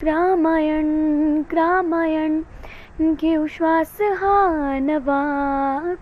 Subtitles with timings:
[0.00, 0.88] क्रामायण
[1.42, 2.40] क्रामायण
[3.14, 5.18] घेऊ श्वास हा नवा.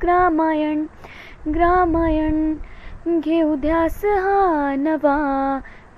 [0.01, 0.85] क्रामायण
[1.49, 5.17] ग्रामायण घेऊ ध्यास हा नवा.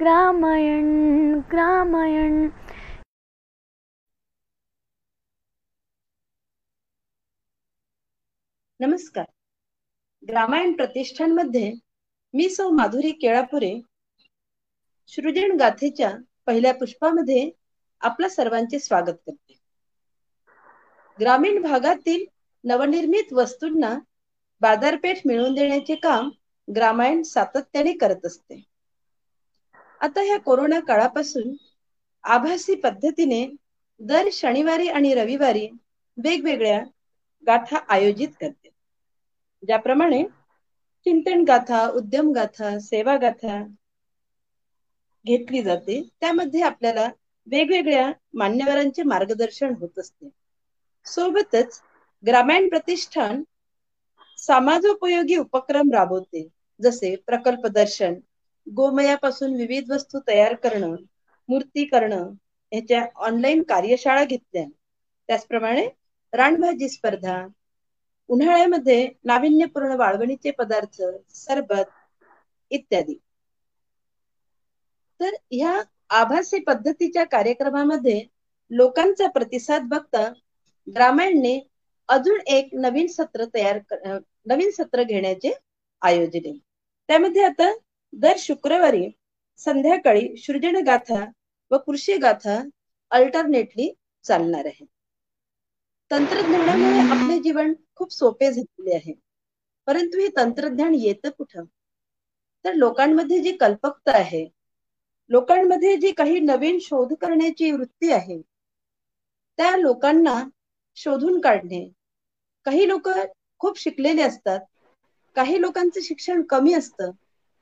[0.01, 0.87] ग्रामायण
[1.53, 2.49] ग्रामायण
[8.81, 9.25] नमस्कार.
[10.23, 11.71] ग्रामायण प्रतिष्ठानमध्ये
[12.35, 13.73] मी सौ माधुरी केळापुरे
[15.11, 16.11] सृजन गाथेच्या
[16.47, 17.51] पहिल्या पुष्पामध्ये
[18.03, 19.59] आपल्या सर्वांचे स्वागत करते.
[21.19, 22.25] ग्रामीण भागातील
[22.65, 23.95] नवनिर्मित वस्तूंना
[24.63, 26.31] बाजारपेठ मिळवून देण्याचे काम
[26.69, 28.63] ग्रामायण सातत्याने करत असते.
[30.01, 31.55] आता ह्या कोरोना काळापासून
[32.25, 33.47] आभासी पद्धतीने
[34.01, 35.69] दर शनिवारी आणि रविवारी
[36.19, 36.81] वेगवेगळ्या
[37.45, 38.69] गाथा आयोजित करते.
[39.63, 40.23] ज्याप्रमाणे
[41.07, 43.59] चिंतन गाथा उद्यम गाथा सेवा गाथा
[45.25, 46.01] घेतली जाते.
[46.21, 47.09] त्यामध्ये आपल्याला
[47.49, 50.29] वेगवेगळ्या मान्यवरांचे मार्गदर्शन होत असते.
[51.07, 51.81] सोबतच
[52.25, 53.43] ग्रामीण प्रतिष्ठान
[54.39, 56.47] समाजोपयोगी उपक्रम राबवते.
[56.81, 58.15] जसे प्रकल्प दर्शन
[58.67, 60.95] गोमयापासून विविध वस्तू तयार करणं
[61.49, 62.29] मूर्ती करणं
[62.73, 64.65] ह्याच्या ऑनलाईन कार्यशाळा घेतल्या.
[65.29, 65.87] त्याचप्रमाणे
[66.33, 67.37] रानभाजी स्पर्धा
[68.31, 71.03] उन्हाळ्यामध्ये नाविन्यपूर्ण वाळवणीचे पदार्थ
[71.37, 71.91] सरबत
[72.71, 73.19] इत्यादी.
[75.21, 75.73] तर ह्या
[76.11, 78.21] आभासी पद्धतीच्या कार्यक्रमामध्ये
[78.71, 80.29] लोकांचा प्रतिसाद बघता
[80.87, 81.59] ग्रामायणने
[82.09, 83.79] अजून एक नवीन सत्र तयार
[84.47, 85.53] नवीन सत्र घेण्याचे
[86.03, 86.53] आयोजले
[87.09, 87.73] त्यामध्ये आता
[88.13, 89.09] दर शुक्रवारी
[89.61, 91.25] संध्याकाळी सृजन गाथा
[91.71, 92.63] व कृषी गाथा
[93.11, 93.93] अल्टरनेटली
[94.25, 94.85] चालणार आहे.
[96.11, 99.13] तंत्रज्ञानामुळे आपले जीवन खूप सोपे झालेले आहे.
[99.87, 101.65] परंतु हे तंत्रज्ञान येतं कुठं?
[102.65, 104.49] तर लोकांमध्ये जी कल्पकता आहे
[105.31, 108.41] लोकांमध्ये जी काही नवीन शोध करण्याची वृत्ती आहे
[109.59, 110.43] त्या लोकांना
[110.97, 111.89] शोधून काढणे.
[112.67, 113.09] काही लोक
[113.61, 114.61] खूप शिकलेले असतात
[115.37, 117.11] काही लोकांचं शिक्षण कमी असतं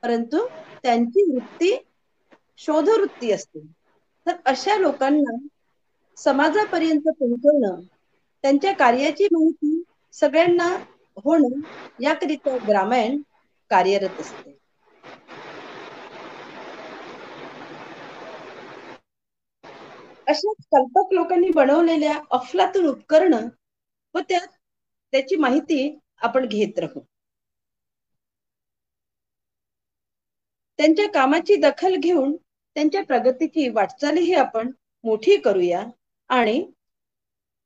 [0.03, 0.47] परंतु
[0.83, 1.75] त्यांची वृत्ती
[2.59, 3.59] शोधवृत्ती असते.
[4.25, 5.37] तर अशा लोकांना
[6.17, 7.81] समाजापर्यंत पोहोचवणं
[8.43, 9.81] त्यांच्या कार्याची माहिती
[10.13, 10.67] सगळ्यांना
[11.25, 11.59] होणं
[11.99, 13.21] याकरिता ग्रामायण
[13.71, 14.56] कार्यरत असते.
[20.27, 23.33] अशा कल्पक लोकांनी बनवलेल्या अफलातून उपकरण
[24.15, 24.47] व त्यात
[25.13, 25.79] त्याची माहिती
[26.21, 27.01] आपण घेत राहू.
[30.79, 34.71] त्यांच्या कामाची दखल घेऊन त्यांच्या प्रगतीची वाटचालही आपण
[35.03, 35.83] मोठी करूया
[36.29, 36.61] आणि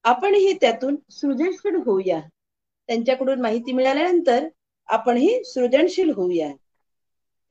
[0.05, 2.19] आपणही त्यातून सृजनशील होऊया.
[2.89, 4.47] त्यांच्याकडून माहिती मिळाल्यानंतर
[4.89, 6.51] आपणही सृजनशील होऊया.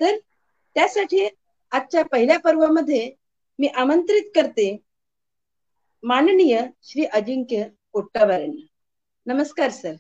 [0.01, 0.17] तर
[0.77, 1.27] त्यासाठी
[1.73, 3.11] आजच्या पहिल्या पर्वामध्ये
[3.59, 4.71] मी आमंत्रित करते
[6.03, 7.63] माननीय श्री अजिंक्य
[7.95, 8.47] कोट्टावार
[9.27, 9.97] नमस्कार सर.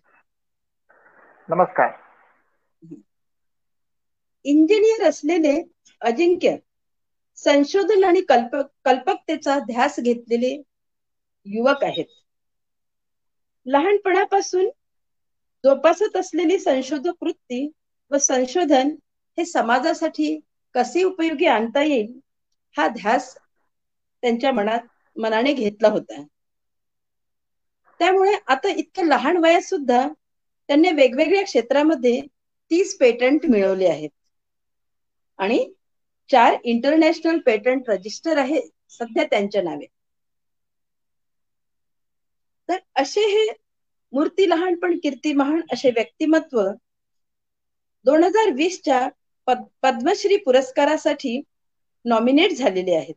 [1.48, 1.94] नमस्कार.
[4.44, 5.52] इंजिनियर असलेले
[6.02, 6.56] अजिंक्य
[7.38, 10.54] संशोधन आणि कल्प कल्पकतेचा ध्यास घेतलेले
[11.46, 12.06] युवक आहेत.
[13.66, 14.68] लहानपणापासून
[15.64, 17.66] जोपासत असलेली संशोधक वृत्ती
[18.10, 18.94] व संशोधन
[19.38, 20.38] हे समाजासाठी
[20.74, 22.18] कसे उपयोगी आणता येईल
[22.76, 23.34] हा ध्यास
[24.22, 24.86] त्यांच्या मनात
[25.16, 26.22] मनाने घेतला होता.
[28.00, 30.06] त्यामुळे आता इतक्या लहान वयात सुद्धा
[30.68, 32.20] त्यांनी वेगवेगळ्या क्षेत्रामध्ये
[32.70, 34.10] तीस पेटंट मिळवले आहेत.
[35.38, 35.58] आणि
[36.30, 38.60] चार इंटरनॅशनल पेटंट रजिस्टर आहे
[38.90, 39.86] सध्या त्यांच्या नावे.
[42.68, 43.46] तर असे हे
[44.12, 46.60] मूर्ती लहान पण कीर्ती महान असे व्यक्तिमत्व
[48.06, 49.08] दोन हजार वीसच्या
[49.82, 51.40] पद्मश्री पुरस्कारासाठी
[52.04, 53.14] नॉमिनेट झालेले आहेत.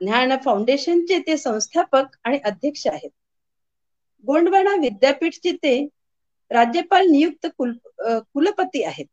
[0.00, 3.10] ज्ञान फाउंडेशनचे ते संस्थापक आणि अध्यक्ष आहेत.
[4.24, 5.72] गोंडवाना विद्यापीठचे ते
[6.50, 9.06] राज्यपाल नियुक्त कुल कुलपती आहेत.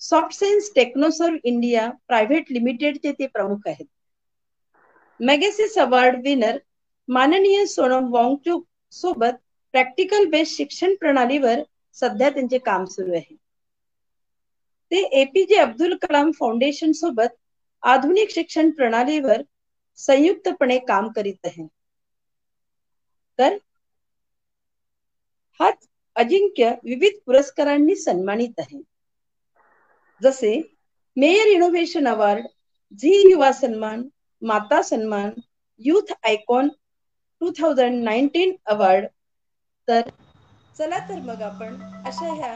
[0.00, 3.86] Soft sense technoserve India private लिमिटेडचे ते प्रमुख आहेत.
[5.20, 6.58] मॅगेसिस अवॉर्ड विनर
[7.08, 9.40] माननीय सोनम वॉंगचूक सोबत
[9.74, 11.62] प्रॅक्टिकल बेस्ड शिक्षण प्रणालीवर
[11.96, 13.34] सध्या त्यांचे काम सुरू आहे.
[14.92, 17.36] ते एपीजे अब्दुल कलाम फाउंडेशन सोबत
[17.82, 19.42] आधुनिक शिक्षण प्रणालीवर
[19.98, 21.66] संयुक्तपणे काम करीत आहे.
[23.38, 23.58] तर
[25.60, 25.86] हाच
[26.16, 28.82] अजिंक्य विविध पुरस्कारांनी सन्मानित आहे.
[30.20, 30.52] जसे
[31.16, 32.46] मेयर इनोव्हेशन अवॉर्ड
[32.98, 34.02] झी युवा सन्मान
[34.42, 35.30] माता सन्मान
[35.80, 36.68] youth icon
[37.40, 39.06] two thousand nineteen award.
[39.88, 40.10] तर
[40.76, 42.54] चला तर मग आपण अशा ह्या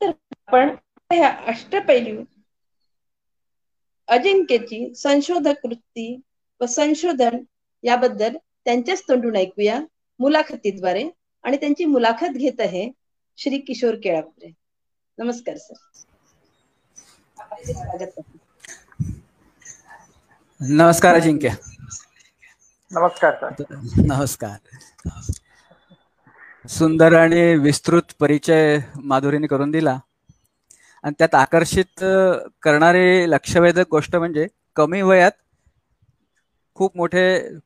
[0.00, 0.74] तर आपण
[1.10, 2.22] ह्या अष्टपैलू
[4.10, 6.20] अजिंक्यची संशोधक वृत्ती
[6.60, 7.38] व संशोधन
[7.82, 9.80] याबद्दल त्यांच्याच तोंडून ऐकूया
[10.18, 11.08] मुलाखतीद्वारे.
[11.42, 12.90] आणि त्यांची मुलाखत घेत आहे
[13.36, 14.52] श्री किशोर केळापुरे.
[15.18, 15.74] नमस्कार सर.
[17.72, 18.20] स्वागत
[20.60, 21.48] नमस्कार अजिंक्य.
[22.90, 23.64] नमस्कार सर.
[24.06, 24.58] नमस्कार.
[26.68, 29.98] सुंदर आणि विस्तृत परिचय माधुरीने करून दिला.
[31.04, 32.04] आणि त्यात आकर्षित
[32.62, 35.32] करणारी लक्षवेधक गोष्ट म्हणजे कमी वयात
[36.76, 37.22] खूप मोठे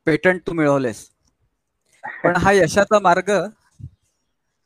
[0.06, 1.08] पेटंट तू मिळवलेस.
[2.04, 3.30] पण हा यशाचा मार्ग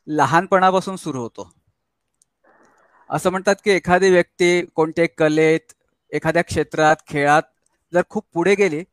[0.07, 1.49] लहानपणापासून सुरू होतो.
[3.09, 5.73] असं म्हणतात की एखादी व्यक्ती कोणत्या कलेत
[6.11, 7.43] एखाद्या क्षेत्रात खेळात
[7.93, 8.83] जर खूप पुढे गेली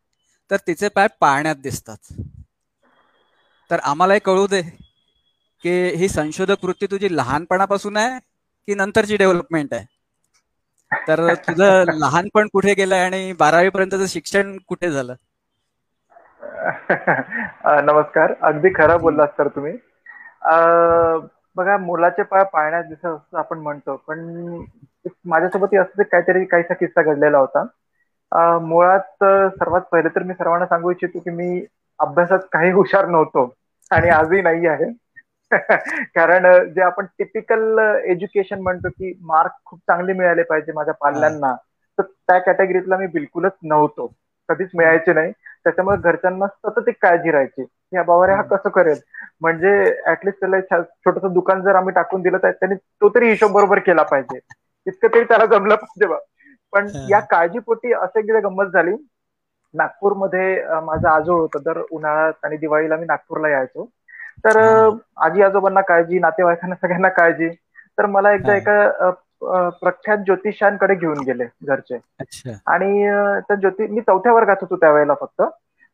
[0.50, 2.12] तर तिचे पाय पाळण्यात दिसतात.
[3.70, 4.60] तर आम्हालाही कळू दे
[5.64, 8.18] की ही संशोधक वृत्ती तुझी लहानपणापासून आहे
[8.68, 9.84] की नंतरची डेव्हलपमेंट आहे.
[11.06, 15.14] तर तुझं लहानपण कुठे गेलंय आणि बारावी पर्यंतचं शिक्षण कुठे झालं?
[17.82, 18.34] नमस्कार.
[18.42, 19.72] अगदी खरं बोललात सर तुम्ही.
[21.56, 24.24] बघा मुलाचे पाय पाळण्यात दिसत असं आपण म्हणतो पण
[25.26, 27.64] माझ्यासोबत असं काहीतरी काहीसा किस्सा घडलेला होता.
[28.62, 31.64] मुळात सर्वात पहिले तर मी सर्वांना सांगू इच्छितो की मी
[32.00, 33.52] अभ्यासात काही हुशार नव्हतो
[33.90, 34.90] आणि आजही नाही आहे.
[36.10, 41.54] कारण जे आपण टिपिकल एज्युकेशन म्हणतो की मार्क खूप चांगले मिळाले पाहिजे माझ्या पाल्यांना
[41.98, 44.06] तर त्या कॅटेगरीतला मी बिलकुलच नव्हतो.
[44.48, 45.30] कधीच मिळायचे नाही.
[45.64, 47.64] त्याच्यामुळे घरच्यांना सतत एक काळजी राहायची.
[47.92, 48.98] या बाबारे हा कसं करेल?
[49.40, 49.70] म्हणजे
[50.06, 54.02] ऍटलिस्ट त्याला छोटस दुकान जर आम्ही टाकून दिलं तर त्यांनी तो तरी हिशोब बरोबर केला
[54.04, 54.38] पाहिजे.
[54.86, 56.18] इतकं तरी त्याला जमलं पाहिजे बा.
[56.72, 58.94] पण या काळजीपोटी असं एकदा गंमत झाली.
[59.74, 61.62] नागपूरमध्ये माझं आजोळ होतं.
[61.62, 63.88] दर उन्हाळ्यात आणि दिवाळीला मी नागपूरला यायचो.
[64.44, 64.58] तर
[65.18, 67.48] आजी आजोबांना काळजी नातेवाईकांना सगळ्यांना काळजी.
[67.98, 69.10] तर मला एकदा एका
[69.80, 71.98] प्रख्यात ज्योतिषांकडे घेऊन गेले घरचे.
[72.66, 73.06] आणि
[73.40, 75.42] त्या ज्योति मी चौथ्या वर्गात होतो त्यावेळेला फक्त.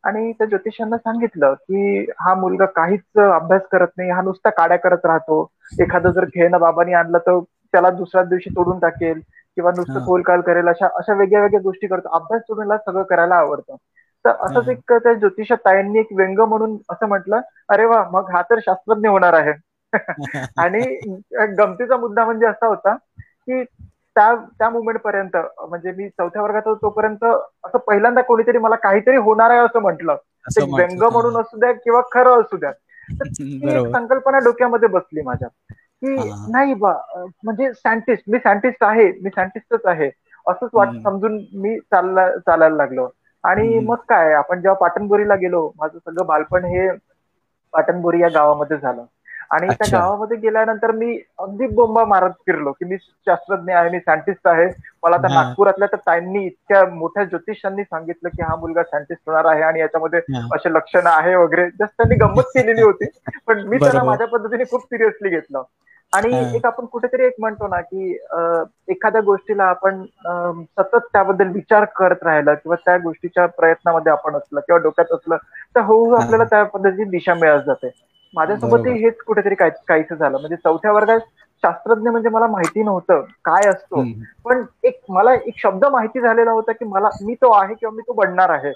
[0.04, 5.04] आणि त्या ज्योतिषांना सांगितलं की हा मुलगा काहीच अभ्यास करत नाही हा नुसता काड्या करत
[5.04, 5.46] राहतो.
[5.80, 7.38] एखादं जर खेळणं बाबांनी आणलं तर
[7.74, 9.20] त्याला दुसऱ्या दिवशी तोडून टाकेल
[9.56, 12.08] किंवा नुसतं खोलकाल करेल अशा अशा वेगळ्या वेगळ्या गोष्टी करतो.
[12.10, 13.76] अभ्यास सोडून सगळं करायला आवडतं.
[14.24, 18.42] तर असंच एक त्या ज्योतिष ताईंनी एक व्यंग म्हणून असं म्हटलं अरे वा मग हा
[18.44, 19.52] तर शास्त्रज्ञ होणार आहे.
[20.56, 20.82] आणि
[21.54, 23.62] गमतीचा मुद्दा म्हणजे असा होता की
[24.16, 29.16] त्या त्या मुवमेंट पर्यंत म्हणजे मी चौथ्या वर्गात होतो तोपर्यंत असं पहिल्यांदा कोणीतरी मला काहीतरी
[29.18, 30.16] होणार आहे असं म्हटलं.
[30.48, 32.72] ते व्यंग म्हणून असू द्या किंवा खरं असू द्या.
[33.20, 33.28] तर
[33.88, 36.92] संकल्पना डोक्यामध्ये बसली माझ्या की नाही बा
[37.44, 40.08] म्हणजे सायंटिस्ट मी सायंटिस्ट आहे मी सायंटिस्टच आहे.
[40.46, 43.08] असंच वाट समजून मी चालला चालायला लागलो.
[43.44, 46.88] आणि मग काय आपण जेव्हा पाटणबोरीला गेलो माझं सगळं बालपण हे
[47.74, 49.04] पाटणबोरी या गावामध्ये झालं.
[49.50, 54.48] आणि त्या गावामध्ये गेल्यानंतर मी अगदी बोंबा मारत फिरलो की मी शास्त्रज्ञ आहे मी सायंटिस्ट
[54.48, 54.66] आहे.
[55.02, 59.62] मला त्या नागपुरातल्या तर ताईंनी इतक्या मोठ्या ज्योतिषांनी सांगितलं की हा मुलगा सायंटिस्ट होणार आहे
[59.62, 60.20] आणि याच्यामध्ये
[60.54, 61.68] असे लक्षणं आहे वगैरे.
[61.70, 63.06] जस्ट त्यांनी गंमत केलेली होती.
[63.46, 65.62] पण मी त्याला माझ्या पद्धतीने खूप सिरियसली घेतलं.
[66.12, 68.12] आणि एक आपण कुठेतरी एक म्हणतो ना की
[68.88, 70.02] एखाद्या गोष्टीला आपण
[70.78, 75.36] सतत त्याबद्दल विचार करत राहिला किंवा त्या गोष्टीच्या प्रयत्नामध्ये आपण असलं किंवा डोक्यात असलं
[75.76, 77.90] तर हळूहळू आपल्याला त्या पद्धतीची दिशा मिळत जाते.
[78.34, 80.38] माझ्यासोबतही हेच कुठेतरी काहीच झालं.
[80.38, 81.20] म्हणजे चौथ्या वर्गात
[81.62, 84.02] शास्त्रज्ञ म्हणजे मला माहिती नव्हतं काय असतो.
[84.44, 88.02] पण एक मला एक शब्द माहिती झालेला होता की मला मी तो आहे किंवा मी
[88.02, 88.72] तो बनणार आहे.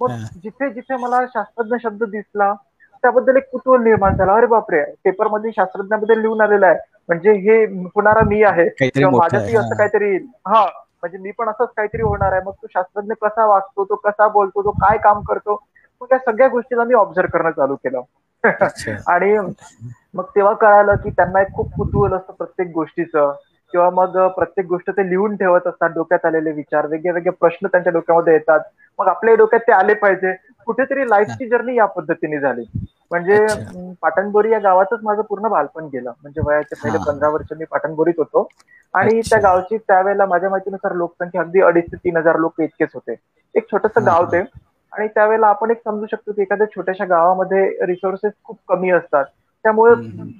[0.00, 0.10] मग
[0.42, 2.52] जिथे जिथे मला शास्त्रज्ञ शब्द दिसला
[3.02, 4.34] त्याबद्दल एक कुतूहल निर्माण झाला.
[4.34, 4.82] अरे बापरे!
[5.04, 6.78] पेपरमध्ये शास्त्रज्ञाबद्दल लिहून आलेलं आहे.
[7.08, 8.68] म्हणजे हे होणारा मी आहे.
[8.68, 10.16] किंवा माझ्यातही असं काहीतरी
[10.46, 10.62] हा
[11.02, 12.40] म्हणजे मी पण असंच काहीतरी होणार आहे.
[12.46, 15.58] मग तो शास्त्रज्ञ कसा वागतो तो कसा बोलतो तो काय काम करतो?
[16.00, 18.00] मग त्या सगळ्या गोष्टीला मी ऑब्झर्व करणं चालू केलं.
[19.08, 19.36] आणि
[20.14, 23.32] मग तेव्हा कळालं की त्यांना एक खूप कुतूहल असतं प्रत्येक गोष्टीचं.
[23.72, 26.86] किंवा मग प्रत्येक गोष्ट ते लिहून ठेवत असतात डोक्यात आलेले विचार.
[26.86, 28.60] वेगळे वेगळे प्रश्न त्यांच्या डोक्यामध्ये येतात.
[28.98, 30.32] मग आपल्या डोक्यात ते आले पाहिजे.
[30.66, 32.64] कुठेतरी लाईफची जर्नी या पद्धतीने झाली.
[33.10, 33.46] म्हणजे
[34.02, 36.12] पाटणबोरी या गावातच माझं पूर्ण बालपण गेलं.
[36.12, 38.48] म्हणजे वयाच्या पहिले पंधरा वर्ष मी पाटणबोरीत होतो.
[38.94, 43.14] आणि त्या गावची त्यावेळेला माझ्या माहितीनुसार लोकसंख्या अगदी अडीच ते तीन हजार लोक इतकेच होते.
[43.54, 44.42] एक छोटस गाव ते.
[44.92, 49.24] आणि त्यावेळेला आपण एक समजू शकतो की एखाद्या छोट्याशा गावामध्ये रिसोर्सेस खूप कमी असतात.
[49.64, 49.94] त्यामुळे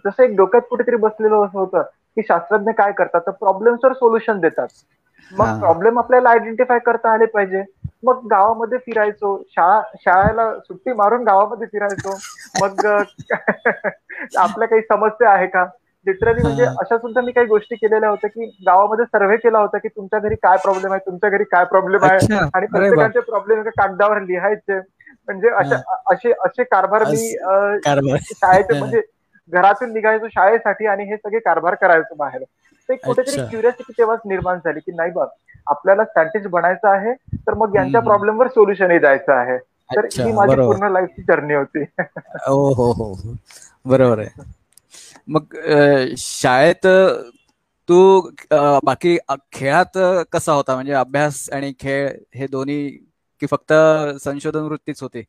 [0.05, 1.83] जसं एक डोक्यात कुठेतरी बसलेलं असं होतं
[2.17, 3.21] की शास्त्रज्ञ काय करतात?
[3.21, 4.69] तर प्रॉब्लेम्सवर सोल्युशन देतात.
[5.31, 7.63] मग प्रॉब्लेम आपल्याला आयडेंटिफाय करता आले पाहिजे.
[8.03, 9.37] मग गावामध्ये फिरायचो.
[9.49, 12.17] शाळा शाळेला सुट्टी मारून गावामध्ये फिरायचो.
[12.55, 12.87] मग
[14.37, 15.65] आपल्या काही समस्या आहे का?
[16.07, 19.89] लिटरली म्हणजे अशा सुद्धा मी काही गोष्टी केलेल्या होत्या की गावामध्ये सर्व्हे केला होता की
[19.89, 22.21] तुमच्या घरी काय प्रॉब्लेम आहे तुमच्या घरी काय प्रॉब्लेम आहे?
[22.55, 24.79] आणि प्रत्येकाचे प्रॉब्लेम कागदावर लिहायचे.
[25.29, 25.77] म्हणजे अशा
[26.07, 27.35] असे असे कारभार मी
[28.31, 29.01] शाळेचे म्हणजे
[29.53, 32.43] घरातून निघायचो शाळेसाठी आणि हे सगळे कारभार करायचो बाहेर.
[32.89, 35.27] ते कुठेतरी क्युरियासिटी तेव्हाच निर्माण झाली की नाही बघ
[35.67, 37.13] आपल्याला सायंटिस्ट बनायचं आहे
[37.47, 38.01] तर मग यांच्या.
[38.03, 39.59] प्रॉब्लेमवर सोल्युशनही द्यायचं आहे.
[39.91, 41.85] तर ही माझी पूर्ण लाईफची जर्नी होती.
[42.49, 43.15] हो हो हो.
[43.87, 44.45] बरोबर आहे.
[45.29, 45.55] मग
[46.19, 46.87] शाळेत
[47.89, 47.97] तू
[48.85, 49.17] बाकी
[49.53, 49.99] खेळात
[50.33, 50.75] कसा होता?
[50.75, 52.89] म्हणजे अभ्यास आणि खेळ हे दोन्ही
[53.43, 53.73] की फक्त
[54.21, 55.23] संशोधन वृत्तीच होती?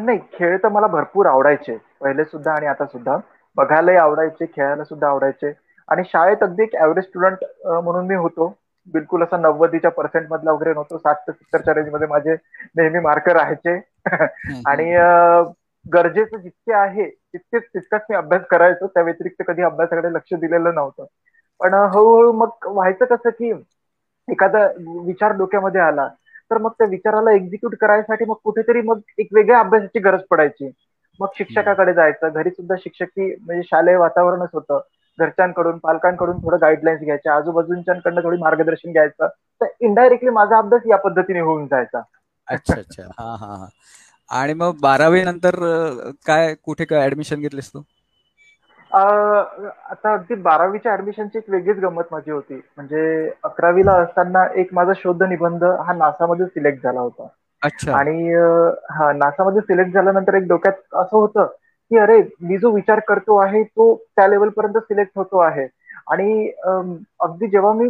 [0.00, 1.76] नाही खेळ तर मला भरपूर आवडायचे.
[2.00, 3.16] पहिले सुद्धा आणि आता सुद्धा.
[3.56, 5.52] बघायलाही आवडायचे खेळायला सुद्धा आवडायचे.
[5.88, 8.54] आणि शाळेत अगदी एक ऍव्हरेज स्टुडंट म्हणून मी होतो.
[8.88, 10.98] बिलकुल असा नव्वदीच्या पर्सेंट मधला वगैरे नव्हतो.
[10.98, 12.34] साठ ते सत्तरच्या रेंजमध्ये माझे
[12.76, 13.78] नेहमी मार्क राहायचे.
[14.66, 14.90] आणि
[15.86, 18.86] गरजेचं जितके आहे तितकेच तितकाच मी अभ्यास करायचो.
[18.86, 21.04] त्या व्यतिरिक्त कधी अभ्यासाकडे लक्ष दिलेलं नव्हतं.
[21.60, 23.50] पण हळूहळू मग व्हायचं कसं की
[24.28, 24.66] एखादा
[25.06, 26.06] विचार डोक्यामध्ये आला
[26.50, 30.70] तर मग त्या विचाराला एक्झिक्यूट करायसाठी मग कुठेतरी मग एक वेगळ्या अभ्यासाची गरज पडायची.
[31.20, 32.28] मग शिक्षकाकडे जायचं.
[32.30, 34.80] घरी सुद्धा शिक्षकी म्हणजे शालेय वातावरणच होतं.
[35.18, 39.28] घरच्यांकडून पालकांकडून थोडं गाईडलाईन्स घ्यायच्या आजूबाजूंच्याकडनं थोडी मार्गदर्शन घ्यायचं.
[39.60, 42.02] तर इनडायरेक्टली माझा अभ्यास या पद्धतीने होऊन जायचा.
[42.48, 43.02] अच्छा अच्छा.
[43.14, 43.68] हा हा हा.
[44.30, 45.56] आणि मग बारावी नंतर
[46.26, 47.82] काय कुठे काय ऍडमिशन घेतलीस तू?
[48.90, 52.54] अं, आता अगदी बारावीच्या ऍडमिशनची एक वेगळीच गंमत माझी होती.
[52.76, 57.26] म्हणजे अकरावीला असताना एक माझा शोध निबंध हा नासामध्ये सिलेक्ट झाला होता.
[57.62, 57.94] अच्छा.
[57.94, 58.32] आणि
[58.90, 61.46] हा नासामध्ये सिलेक्ट झाल्यानंतर एक डोक्यात असं होतं
[61.90, 65.66] की अरे मी जो विचार करतो आहे तो त्या लेवल पर्यंत सिलेक्ट होतो आहे.
[66.10, 66.48] आणि
[67.20, 67.88] अगदी जेव्हा मी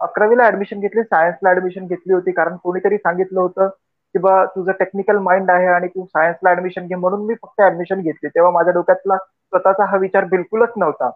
[0.00, 3.68] अकरावीला ऍडमिशन घेतली सायन्सला ऍडमिशन घेतली होती कारण कोणीतरी सांगितलं होतं
[4.14, 8.00] की बा तुझं टेक्निकल माइंड आहे आणि तू सायन्सला ऍडमिशन घे म्हणून मी फक्त ऍडमिशन
[8.00, 8.28] घेतली.
[8.28, 11.10] तेव्हा माझ्या डोक्यातला स्वतःचा हा विचार बिलकुलच नव्हता.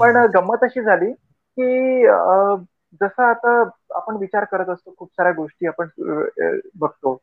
[0.00, 0.16] पण.
[0.34, 2.02] गंमत अशी झाली की
[3.00, 3.62] जसं आता
[3.94, 5.88] आपण विचार करत असतो खूप साऱ्या गोष्टी आपण
[6.80, 7.14] बघतो.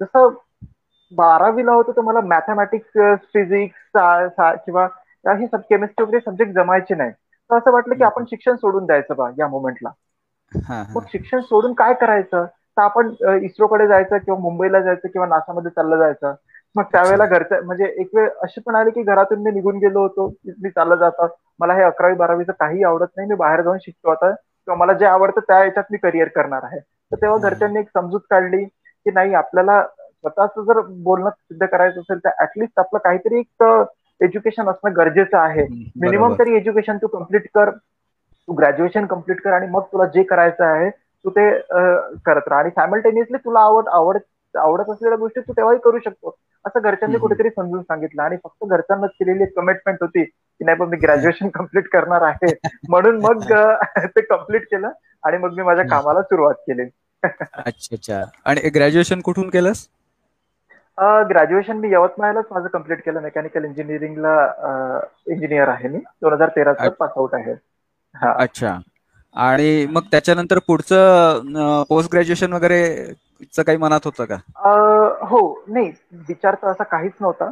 [0.00, 0.28] जसं
[1.12, 3.90] बारावीला होतं तर मला मॅथमॅटिक्स फिजिक्स
[4.60, 4.86] किंवा
[5.24, 9.14] हे सब केमिस्ट्री वगैरे सब्जेक्ट जमायचे नाही तर असं वाटलं की आपण शिक्षण सोडून द्यायचं
[9.16, 9.90] बा या मोमेंटला.
[10.90, 12.44] मग शिक्षण सोडून काय करायचं?
[12.76, 13.08] तर आपण
[13.44, 16.34] इस्रोकडे जायचं किंवा मुंबईला जायचं किंवा नासामध्ये चाललं जायचं.
[16.74, 20.28] मग त्यावेळेला घरचं म्हणजे एक वेळ अशी पण आली की घरातून मी निघून गेलो होतो.
[20.54, 21.26] मी चाललं जातं
[21.60, 23.28] मला हे अकरावी बारावीचं काही आवडत नाही.
[23.28, 24.30] मी बाहेर जाऊन शिकतो आता.
[24.32, 26.78] किंवा मला जे आवडतं त्या याच्यात मी करिअर करणार आहे.
[26.80, 27.38] तर तेव्हा.
[27.40, 29.82] घरच्यांनी एक समजूत काढली की नाही आपल्याला
[30.24, 33.62] स्वतःच जर बोलणं सिद्ध करायचं असेल तर ऍटलिस्ट आपलं काहीतरी एक
[34.20, 35.66] एज्युकेशन असणं गरजेचं आहे.
[36.00, 36.32] मिनिमम.
[36.38, 37.70] तरी एज्युकेशन तू कंप्लीट कर
[38.48, 41.50] तू ग्रॅज्युएशन कंप्लीट कर आणि मग तुला जे करायचं आहे तू ते
[42.26, 42.60] करत राहा.
[42.60, 44.18] आणि सायमल्टेनियसली तुला आवड आवड
[44.54, 46.36] आवडत असलेल्या गोष्टी तू तेव्हाही करू शकतो.
[46.64, 47.18] असं घरच्यांनी.
[47.18, 48.22] कुठेतरी समजून सांगितलं.
[48.22, 52.52] आणि फक्त घरच्यांना केलेली एक कमिटमेंट होती की नाही पण मी ग्रॅज्युएशन कंप्लीट करणार आहे.
[52.88, 53.42] म्हणून मग
[54.06, 54.90] ते कंप्लीट केलं
[55.24, 55.84] आणि मग मी माझ्या.
[55.84, 56.88] कामाला सुरुवात केली.
[57.22, 58.22] अच्छा अच्छा.
[58.44, 59.86] आणि ग्रॅज्युएशन कुठून केलंस?
[60.98, 63.20] ग्रॅज्युएशन मी यवतमाळलाच माझं कंप्लीट केलं.
[63.20, 64.34] मेकॅनिकल इंजिनिअरिंगला
[65.26, 65.98] इंजिनियर आहे मी.
[65.98, 66.88] दोन हजार तेराचा.
[66.88, 67.52] पास आउट आहे.
[68.14, 68.34] हा.
[68.38, 68.78] अच्छा.
[69.36, 72.82] आणि मग त्याच्यानंतर पुढचं पोस्ट ग्रॅज्युएशन वगैरे
[73.62, 74.36] काही मनात होतं का?
[75.26, 75.62] हो.
[75.68, 75.92] नाही.
[76.28, 77.50] विचार तर असा काहीच नव्हता.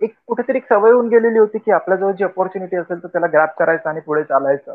[0.00, 3.56] एक कुठेतरी एक सवय होऊन गेलेली होती की आपल्याजवळ जी अपॉर्च्युनिटी असेल तर त्याला ग्रॅप
[3.58, 4.74] करायचं आणि पुढे चालायचं.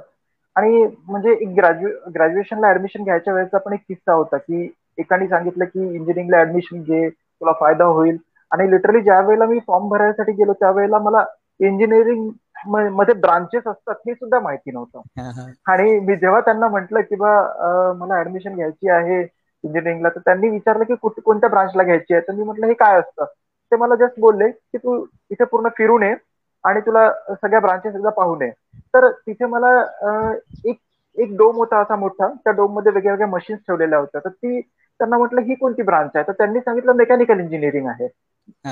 [0.55, 5.65] आणि म्हणजे एक ग्रॅज्यु ग्रॅज्युएशनला ऍडमिशन घ्यायच्या वेळेचा पण एक किस्सा होता की एकाने सांगितलं
[5.65, 7.09] की इंजिनिअरिंगला ऍडमिशन घे.
[7.39, 8.17] तुला फायदा होईल.
[8.51, 11.25] आणि लिटरली ज्या वेळेला मी फॉर्म भरायसाठी गेलो त्यावेळेला मला
[11.59, 15.01] इंजिनिअरिंगमध्ये ब्रांचेस असतात हे सुद्धा माहिती नव्हतं.
[15.67, 17.49] आणि मी जेव्हा त्यांना म्हटलं की बा
[17.97, 19.21] मला ऍडमिशन घ्यायची आहे
[19.63, 22.27] इंजिनिअरिंगला तर त्यांनी विचारलं की कुठ- कोणत्या ब्रांचला घ्यायची आहे?
[22.27, 23.23] तर मी म्हटलं हे काय असतं?
[23.71, 26.15] ते मला जस्ट बोलले की तू इथे पूर्ण फिरून ये
[26.63, 28.51] आणि तुला सगळ्या ब्रांचेस एकदा पाहून ये.
[28.79, 29.83] तर तिथे मला
[30.65, 30.77] एक
[31.17, 32.27] एक डोम होता असा मोठा.
[32.27, 34.21] त्या डोममध्ये वेगळ्या वेगळ्या मशीन्स ठेवलेल्या होत्या.
[34.25, 34.61] तर ती
[34.99, 38.07] त्यांना म्हटलं ही कोणती ब्रांच आहे तर त्यांनी सांगितलं मेकॅनिकल इंजिनिअरिंग आहे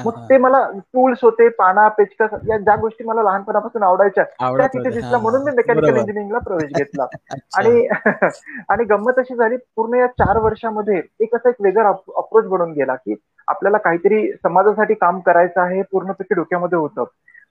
[0.06, 0.12] मग.
[0.22, 4.24] ते मला टूल्स होते पाना पेचकस या ज्या गोष्टी मला लहानपणापासून आवडायच्या
[4.58, 4.90] त्या तिथे.
[4.92, 5.52] दिसल्या म्हणून मी.
[5.58, 5.96] मेकॅनिकल.
[5.96, 7.08] इंजिनिअरिंगला प्रवेश घेतला.
[7.54, 7.88] आणि
[8.70, 12.96] आणि गंमत अशी झाली पूर्ण या चार वर्षामध्ये एक असा एक वेगळा अप्रोच बनून गेला
[12.98, 13.16] की
[13.48, 17.04] आपल्याला काहीतरी समाजासाठी काम करायचं आहे पूर्णपणे डोक्यामध्ये होतं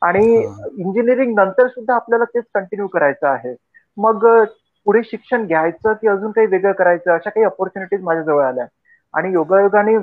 [0.02, 0.26] आणि.
[0.78, 3.54] इंजिनिअरिंग नंतर सुद्धा आपल्याला तेच कंटिन्यू करायचं आहे
[3.96, 4.26] मग
[4.86, 8.66] पुढे शिक्षण घ्यायचं की अजून काही वेगळं करायचं अशा काही ऑपॉर्च्युनिटीज माझ्याजवळ आल्या
[9.14, 9.94] आणि योगायोगाने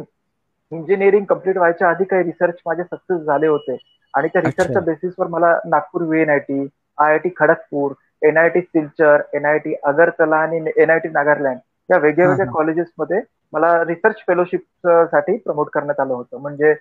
[0.72, 3.78] इंजिनिअरिंग कंप्लीट व्हायच्या आधी काही रिसर्च माझे सक्सेस झाले होते
[4.14, 4.42] आणि त्या.
[4.42, 6.62] रिसर्चच्या बेसिसवर मला Nagpur VNIT
[6.98, 11.58] I I T Kharagpur NIT Silchar NIT Agartala आणि एनआयटी नागालँड
[11.90, 12.46] या वेगळ्या वेगळ्या.
[12.54, 13.22] कॉलेजेसमध्ये
[13.54, 16.74] मला रिसर्च फेलोशिपसाठी प्रमोट करण्यात आलं होतं म्हणजे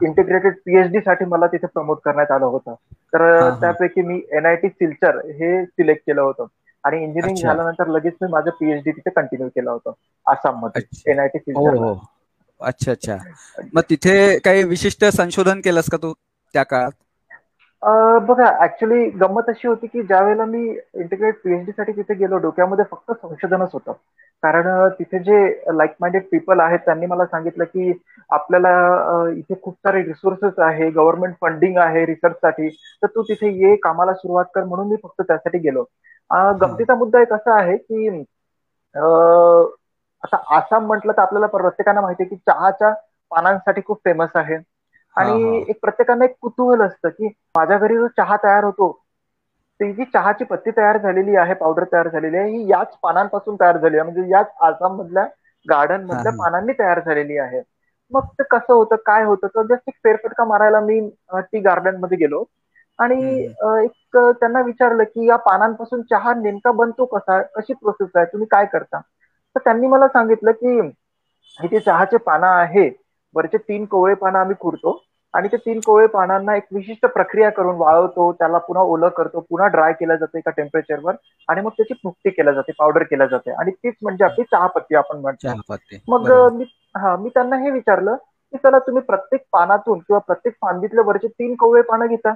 [0.00, 2.74] इंटिग्रेटेड पीएचडी साठी मला तिथे प्रमोट करण्यात आलं होतं
[3.12, 3.50] तर.
[3.60, 6.46] त्यापैकी मी एनआयटी सिलचर हे सिलेक्ट केलं होतं
[6.88, 7.36] आणि इंजिनिअरिंग.
[7.38, 9.92] झाल्यानंतर लगेच मी माझं पीएचडी तिथे कंटिन्यू केलं होतं
[10.26, 11.10] आसाममध्ये अच्छा.
[11.10, 11.38] एनआयटी
[12.60, 13.16] अच्छा अच्छा
[13.74, 16.12] मग तिथे काही विशिष्ट संशोधन केलंस का तू
[16.54, 16.92] त्या काळात
[18.28, 22.84] बघा ऍक्च्युली गंमत अशी होती की ज्या वेळेला मी इंटिग्रेट पीएचडी साठी तिथे गेलो डोक्यामध्ये
[22.90, 23.92] फक्त संशोधनच होतं.
[24.42, 24.66] कारण
[24.98, 25.38] तिथे जे
[25.76, 27.92] लाईक माइंडेड पीपल आहेत त्यांनी मला सांगितलं की
[28.30, 28.70] आपल्याला
[29.30, 32.68] इथे खूप सारे रिसोर्सेस आहे गव्हर्नमेंट फंडिंग आहे रिसर्चसाठी
[33.02, 35.84] तर तू तिथे ये कामाला सुरुवात कर म्हणून मी फक्त त्यासाठी गेलो.
[36.60, 38.08] गमतीचा मुद्दा एक असा आहे की
[40.22, 42.92] आता आसाम म्हटलं तर आपल्याला प्रत्येकांना माहिती आहे की चहाच्या
[43.30, 44.56] पानांसाठी खूप फेमस आहे.
[45.18, 48.90] आणि एक प्रत्येकानं एक कुतूहल असतं की माझ्या घरी जो चहा तयार होतो
[49.80, 53.76] ती जी चहाची पत्ती तयार झालेली आहे पावडर तयार झालेली आहे ही याच पानांपासून तयार
[53.78, 54.04] झाली आहे.
[54.04, 55.24] म्हणजे याच आसाम मधल्या
[55.66, 57.60] गार्डन मधल्या पानांनी तयार झालेली आहे.
[58.12, 61.00] मग ते कसं होतं काय होतं तर जस्ट एक फेरफटका मारायला मी
[61.32, 62.44] टी गार्डनमध्ये गेलो.
[62.98, 63.38] आणि
[63.84, 68.66] एक त्यांना विचारलं की या पानांपासून चहा नेमका बनतो कसा कशी प्रोसेस आहे तुम्ही काय
[68.66, 69.00] करता?
[69.56, 70.78] तर त्यांनी मला सांगितलं की
[71.58, 72.88] हे जे चहाचे पानं आहे
[73.34, 74.98] वरचे तीन कोवळे पानं आम्ही खुरतो.
[75.34, 79.66] आणि ते तीन कोवळे पानांना एक विशिष्ट प्रक्रिया करून वाळवतो त्याला पुन्हा ओलं करतो पुन्हा
[79.68, 81.14] ड्राय केलं जातं एका टेम्परेचरवर
[81.48, 83.50] आणि मग त्याची मुक्ती केल्या जाते पावडर केल्या जाते.
[83.52, 85.48] आणि तीच म्हणजे आपली चहापत्ती आपण म्हणतो.
[86.08, 86.64] मग मी
[86.96, 88.16] हा मी त्यांना हे विचारलं
[88.52, 92.34] की चला तुम्ही प्रत्येक पानातून किंवा प्रत्येक फांदीतल्या वरचे तीन कोवळे पानं घेता.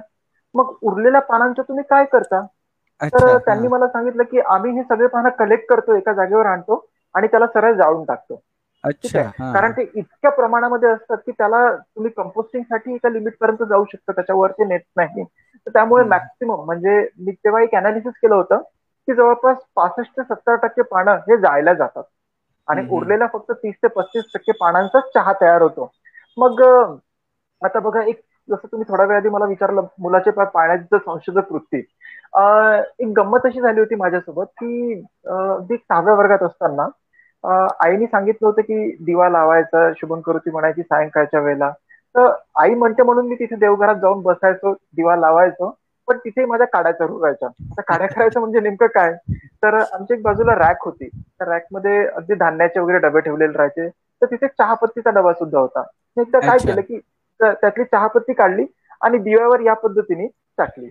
[0.55, 2.41] मग उरलेल्या पानांचं तुम्ही काय करता?
[3.13, 6.85] तर त्यांनी मला सांगितलं की आम्ही हे सगळे पानं कलेक्ट करतो एका जागेवर आणतो
[7.15, 8.41] आणि त्याला सरळ जाळून टाकतो.
[8.83, 14.51] कारण ते इतक्या प्रमाणामध्ये असतात की त्याला तुम्ही कंपोस्टिंगसाठी एका लिमिट पर्यंत जाऊ शकता त्याच्यावर
[14.51, 15.23] ते नेत नाही.
[15.23, 18.61] तर त्यामुळे मॅक्सिमम म्हणजे मी तेव्हा एक अनालिसिस केलं होतं
[19.07, 22.03] की जवळपास पासष्ट ते सत्तर टक्के पानं हे जायला जातात.
[22.67, 25.91] आणि उरलेल्या फक्त तीस ते पस्तीस टक्के पानांचाच चहा तयार होतो.
[26.37, 26.61] मग
[27.61, 31.77] आता बघा एक जसं तुम्ही थोड्या वेळ आधी मला विचारलं मुलाचे पाण्याचं संशोधक वृत्ती.
[32.99, 34.93] एक गंमत अशी झाली होती माझ्यासोबत की
[35.27, 36.87] अगदी सहाव्या वर्गात असताना
[37.43, 41.71] आईने सांगितलं होतं की दिवा लावायचा शुभम करुती म्हणायची सायंकाळच्या वेळेला.
[42.15, 45.69] तर आई म्हणते म्हणून मी तिथे देवघरात जाऊन बसायचो दिवा लावायचो
[46.07, 49.13] पण तिथे माझ्या काड्या रुगायच्या आता काड्या करायचं म्हणजे नेमकं काय?
[49.63, 51.07] तर आमच्या एक बाजूला रॅक होती.
[51.07, 53.87] त्या रॅकमध्ये अगदी धान्याचे वगैरे डबे ठेवलेले राहायचे.
[53.89, 55.83] तर तिथे चहापत्तीचा डबा सुद्धा होता.
[56.17, 56.99] एकदा काय केलं की
[57.39, 58.65] त्यातली चहापत्ती काढली
[59.01, 60.89] आणि दिव्यावर या पद्धतीने टाकली.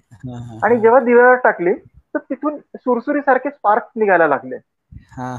[0.63, 1.73] आणि जेव्हा दिव्यावर टाकली
[2.15, 4.57] तर तिथून सुरसुरी सारखे स्पार्क निघायला लागले.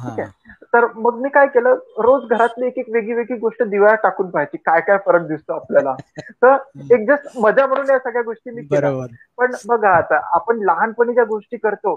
[0.04, 0.28] ठीक आहे.
[0.74, 4.58] तर मग मी काय केलं रोज घरातली एक एक वेगळी वेगळी गोष्ट दिव्या टाकून पाहायची
[4.60, 5.96] काय काय फरक दिसतो आपल्याला.
[6.42, 6.56] तर
[6.92, 8.92] एक जस्ट मजा म्हणून या सगळ्या गोष्टी मी केल्या.
[9.38, 11.96] पण बघा आता आपण लहानपणी ज्या गोष्टी करतो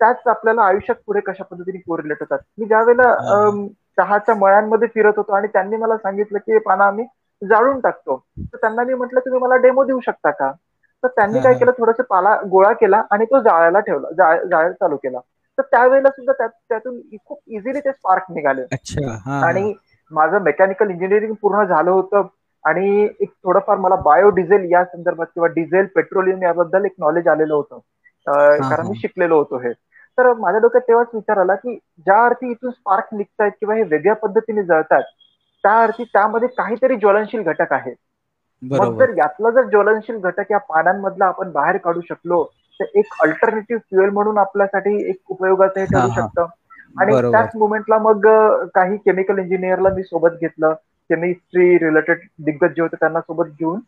[0.00, 2.38] त्याच आपल्याला आयुष्यात पुढे कशा पद्धतीने कोरिलेट होतात.
[2.52, 3.12] मी ज्या वेळेला
[3.96, 7.04] चहाच्या मळ्यांमध्ये फिरत होतो आणि त्यांनी मला सांगितलं की पाना आम्ही
[7.42, 8.16] जाळून टाकतो.
[8.52, 10.50] तर त्यांना मी म्हटलं तुम्ही मला डेमो देऊ शकता का?
[11.02, 15.18] तर त्यांनी काय केलं थोडस पाला गोळा केला आणि तो जाळायला ठेवला जाळायला चालू केला.
[15.58, 18.62] तर त्यावेळेला सुद्धा त्यातून खूप इझिली ते स्पार्क निघाले.
[19.42, 19.72] आणि
[20.10, 22.26] माझं मेकॅनिकल इंजिनिअरिंग पूर्ण झालं होतं.
[22.64, 27.78] आणि एक थोडंफार मला बायोडिझेल या संदर्भात किंवा डिझेल पेट्रोलियम याबद्दल एक नॉलेज आलेलं होतं.
[28.60, 29.72] कारण मी शिकलेलो होतो हे.
[30.18, 34.14] तर माझ्या डोक्यात तेव्हाच विचार आला की ज्या अर्थी इथून स्पार्क निघतायत किंवा हे वेगळ्या
[34.16, 35.02] पद्धतीने जळतात
[35.64, 37.94] त्या अर्थी त्यामध्ये काहीतरी ज्वलनशील घटक आहे
[38.62, 42.42] मग जर यातला जर ज्वलनशील घटक या पानांमधला आपण बाहेर काढू शकलो
[42.80, 46.46] तर एक अल्टरनेटिव्ह फ्युएल म्हणून आपल्यासाठी एक उपयोगाचं हे ठरू शकतं.
[46.96, 48.26] आणि त्याच मुवमेंटला मग
[48.74, 50.74] काही केमिकल इंजिनियरला मी सोबत घेतलं.
[51.10, 53.80] केमिस्ट्री रिलेटेड दिग्गज जे होते त्यांना सोबत घेऊन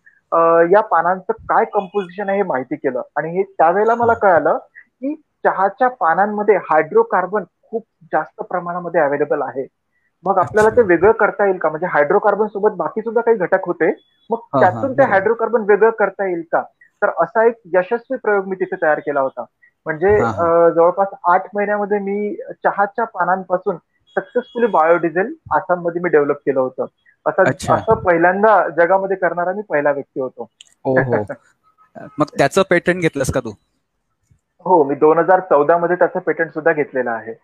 [0.70, 3.02] या पानांचं काय कंपोजिशन आहे हे माहिती केलं.
[3.12, 9.66] आणि हे त्यावेळेला मला कळालं की चहाच्या पानांमध्ये हायड्रोकार्बन खूप जास्त प्रमाणामध्ये अवेलेबल आहे.
[10.24, 11.68] मग आपल्याला ते वेगळं करता येईल का?
[11.68, 13.90] म्हणजे हायड्रोकार्बन सोबत बाकी सुद्धा काही घटक होते.
[14.30, 16.62] मग त्यातून ते हायड्रोकार्बन वेगळं करता येईल का?
[17.02, 19.44] तर असा एक यशस्वी प्रयोग मी तिथे तयार केला होता.
[19.86, 20.16] म्हणजे
[20.74, 22.34] जवळपास आठ महिन्यामध्ये मी
[22.64, 23.76] चहाच्या पानांपासून
[24.16, 26.86] सक्सेसफुली बायोडिझेल आसाममध्ये मी डेव्हलप केलं होतं.
[27.26, 30.48] असं असं पहिल्यांदा जगामध्ये करणारा मी पहिला व्यक्ती होतो.
[32.18, 33.52] मग त्याचं पेटंट घेतलंस का तू?
[34.66, 37.34] हो मी दोन हजार चौदा मध्ये त्याचं पेटंट सुद्धा घेतलेलं आहे.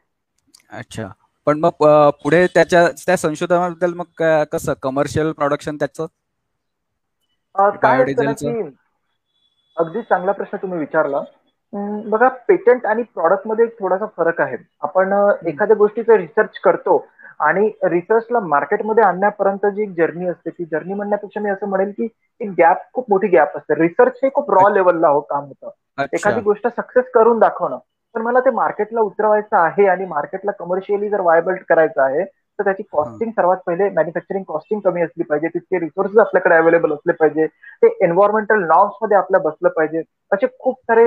[0.72, 1.06] अच्छा.
[1.46, 1.84] पण मग
[2.22, 4.72] पुढे त्याच्या त्या संशोधनाबद्दल मग कसं?
[4.82, 6.06] कमर्शियल प्रोडक्शन त्याचं?
[9.76, 11.20] अगदी चांगला प्रश्न तुम्ही विचारला.
[12.06, 14.56] बघा पेटंट आणि प्रॉडक्टमध्ये थोडासा फरक आहे.
[14.82, 15.12] आपण
[15.46, 17.04] एखाद्या गोष्टीचा रिसर्च करतो
[17.40, 22.08] आणि रिसर्चला मार्केटमध्ये आणण्यापर्यंत जी एक जर्नी असते ती जर्नी म्हणण्यापेक्षा मी असं म्हणेल की
[22.40, 23.74] एक गॅप खूप मोठी गॅप असते.
[23.74, 25.70] रिसर्च हे खूप रॉ लेवलला हो काम होतं.
[26.12, 27.78] एखादी गोष्ट सक्सेस करून दाखवणं.
[28.14, 32.22] पण मला ते मार्केटला उतरवायचं आहे आणि मार्केटला कमर्शियली जर वायबल करायचं आहे
[32.58, 37.12] तर त्याची कॉस्टिंग सर्वात पहिले मॅन्युफॅक्चरिंग कॉस्टिंग कमी असली पाहिजे तितके रिसोर्सेस आपल्याकडे अवेलेबल असले
[37.12, 37.46] पाहिजे
[37.82, 41.04] ते एन्व्हायरमेंटल नॉर्म्समध्ये आपल्या बसलं पाहिजे असे खूप सारे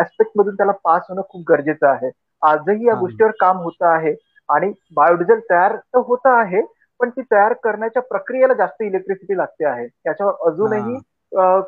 [0.00, 2.10] ऍस्पेक्ट मधून त्याला पास होणं खूप गरजेचं आहे.
[2.42, 4.14] आजही या गोष्टीवर काम होतं आहे
[4.48, 6.60] आणि बायोडिझेल तयार तर होतं आहे
[7.00, 9.86] पण ती तयार करण्याच्या प्रक्रियेला जास्त इलेक्ट्रिसिटी लागते आहे.
[9.86, 10.98] त्याच्यावर अजूनही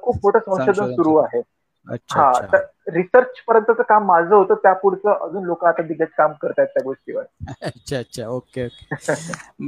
[0.03, 1.17] खूप मोठं संशोधन सुरू.
[1.17, 1.41] आहे.
[1.87, 6.69] हा तर रिसर्च पर्यंतचं काम माझं होतं त्या पुढचं अजून लोक आता दिग्गज काम करतायत
[6.69, 7.23] त्या गोष्टीवर.
[7.63, 8.27] अच्छा अच्छा.
[8.29, 9.15] Okay okay.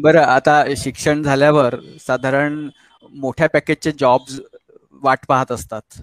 [0.03, 2.69] बरं आता शिक्षण झाल्यावर साधारण
[3.13, 4.41] मोठ्या पॅकेजचे जॉब्स
[5.03, 6.01] वाट पाहत असतात.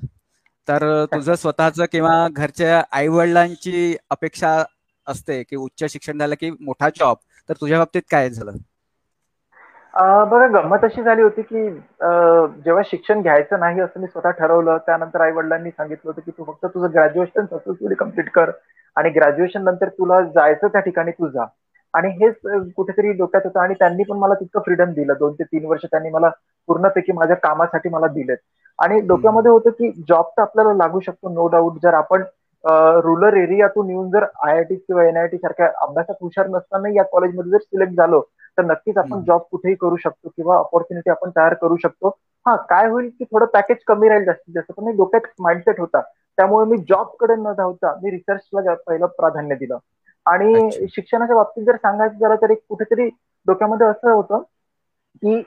[0.68, 4.64] तर तुझं स्वतःच किंवा घरच्या आई वडिलांची अपेक्षा
[5.08, 7.18] असते की उच्च शिक्षण झालं की मोठा जॉब
[7.50, 8.52] तर तुझ्या बाबतीत काय झालं?
[10.00, 11.70] बघा गंमत अशी झाली होती की
[12.64, 16.44] जेव्हा शिक्षण घ्यायचं नाही असं मी स्वतः ठरवलं त्यानंतर आई वडिलांनी सांगितलं होतं की तू
[16.44, 18.52] फक्त तुझं ग्रॅज्युएशन सक्सेसफुली कंप्लीट कर
[18.98, 21.46] आणि ग्रॅज्युएशन नंतर तुला जायचं त्या ठिकाणी तू जा.
[21.94, 22.36] आणि हेच
[22.76, 25.14] कुठेतरी डोक्यात होतं आणि त्यांनी पण मला तितकं फ्रीडम दिलं.
[25.20, 26.30] दोन ते तीन वर्ष त्यांनी मला
[26.70, 28.38] पूर्णपैकी माझ्या कामासाठी मला दिलेत.
[28.80, 32.24] आणि डोक्यामध्ये होतं की जॉब तर आपल्याला लागू शकतो नो डाऊट जर आपण
[33.04, 37.52] रुरल एरियातून येऊन जर आय आय टी किंवा एनआयटी सारख्या अभ्यासात हुशार नसताना या कॉलेजमध्ये
[37.52, 38.22] जर सिलेक्ट झालो
[38.60, 42.10] तर नक्कीच आपण जॉब कुठेही करू शकतो किंवा ऑपॉर्च्युनिटी आपण तयार करू शकतो.
[42.46, 44.72] हा काय होईल की थोडं पॅकेज कमी राहील जास्तीत जास्त.
[44.72, 46.02] पण डोक्यात माइंडसेट होता.
[46.38, 49.78] त्यामुळे मी जॉबकडे न धावता मी रिसर्चला पहिलं प्राधान्य दिलं.
[50.26, 53.08] आणि शिक्षणाच्या बाबतीत जर सांगायचं झालं तर एक कुठेतरी
[53.48, 54.42] डोक्यामध्ये असं होतं
[55.16, 55.42] की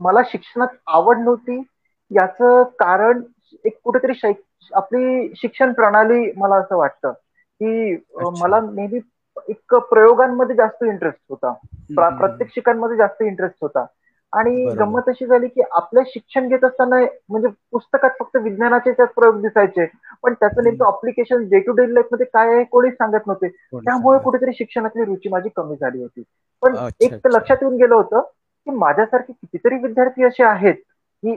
[0.00, 1.62] मला शिक्षणात आवड नव्हती.
[2.10, 3.22] याचं कारण
[3.64, 4.32] एक कुठेतरी
[4.72, 7.12] आपली शिक्षण प्रणाली मला असं वाटतं
[7.60, 7.96] की
[8.32, 8.98] मला नेहमी
[9.48, 11.52] एक प्रयोगांमध्ये जास्त इंटरेस्ट होता.
[12.10, 12.68] प्रत्येक
[12.98, 13.86] जास्त इंटरेस्ट होता.
[14.32, 16.96] आणि गंमत अशी झाली की आपलं शिक्षण घेत असताना
[17.28, 19.86] म्हणजे पुस्तकात फक्त विज्ञानाचे त्यात प्रयोग दिसायचे.
[20.22, 23.48] पण त्याचं नेमकं अप्लिकेशन डे टू डे लाईफमध्ये काय आहे कोणीच सांगत नव्हते.
[23.84, 26.22] त्यामुळे कुठेतरी शिक्षणातली रुची माझी कमी झाली होती.
[26.62, 30.74] पण एक तर लक्षात येऊन गेलं होतं की माझ्यासारखे कितीतरी विद्यार्थी असे आहेत
[31.22, 31.34] की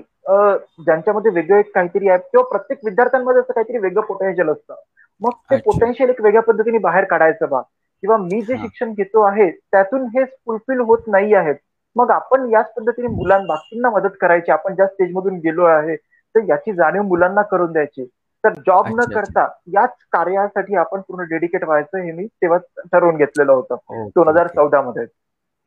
[0.84, 4.76] ज्यांच्यामध्ये वेगळं एक काहीतरी आहे किंवा प्रत्येक विद्यार्थ्यांमध्ये असं काहीतरी वेगळं पोटेन्शियल असतं.
[5.22, 7.62] मग ते पोटेन्शियल एक वेगळ्या पद्धतीने बाहेर काढायचं बा.
[8.04, 11.56] किंवा मी जे शिक्षण घेतो आहे त्यातून हे फुलफिल होत नाही आहेत.
[11.96, 14.52] मग आपण याच पद्धतीने मुलां बाकींना मदत करायची.
[14.52, 18.06] आपण ज्या स्टेजमधून गेलो आहे तर याची जाणीव मुलांना करून द्यायची.
[18.44, 22.58] तर जॉब न करता याच कार्यासाठी आपण पूर्ण डेडिकेट व्हायचं हे मी तेव्हा
[22.92, 23.76] ठरवून घेतलेलं होतं.
[24.16, 25.06] दोन हजार चौदा मध्ये.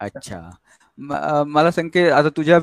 [0.01, 0.51] अच्छा.
[1.47, 2.59] मला की आता तुझ्या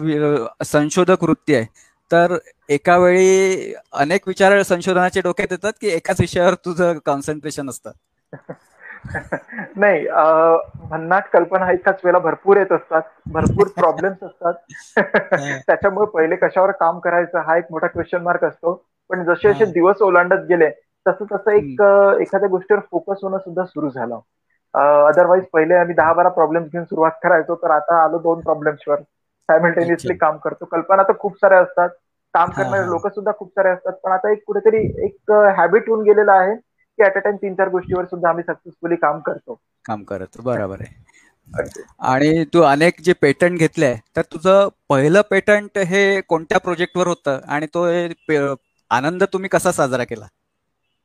[0.66, 1.66] संशोधक वृत्ती आहे.
[2.12, 2.38] तर
[2.70, 7.92] एका वेळी अनेक विचार संशोधनाच्या डोक्यात येतात की एकाच विषयावर तुझं कॉन्सन्ट्रेशन असतं?
[9.78, 10.06] नाही
[10.86, 14.54] भन्नाट कल्पना एकाच वेळेला भरपूर येत असतात भरपूर प्रॉब्लेम्स असतात.
[15.68, 18.74] त्याच्यामुळे पहिले कशावर काम करायचं हा एक मोठा क्वेश्चन मार्क असतो.
[19.10, 20.70] पण जसे जसे दिवस ओलांडत गेले
[21.06, 21.82] तसं तसं एक
[22.22, 24.20] एखाद्या गोष्टीवर फोकस होणं सुद्धा सुरू झालं.
[24.74, 29.02] अदरवाईज पहिले आम्ही दहा बारा प्रॉब्लेम्स घेऊन सुरुवात करायचो तर आता आलो दोन प्रॉब्लेम्सवर
[29.50, 30.66] सायमल्टेनियसली काम करतो.
[30.68, 31.90] कल्पना तर खूप साऱ्या असतात.
[32.34, 33.94] काम करणारे लोक सुद्धा खूप सारे असतात.
[33.96, 36.56] पण आता एक कुठेतरी एक हॅबिट होऊन गेलेला आहे.
[36.98, 39.54] की ऍट अ टाइम तीन चार गोष्टीवर सुद्धा आम्ही सक्सेसफुली काम करतो.
[39.86, 40.96] काम करतो बरोबर आहे.
[42.00, 47.40] आणि तू अनेक जे पेटंट घेतले तर तुझं पहिलं पेटंट हे कोणत्या प्रोजेक्टवर होतं?
[47.48, 47.86] आणि तो
[48.90, 50.26] आनंद तुम्ही कसा साजरा केला?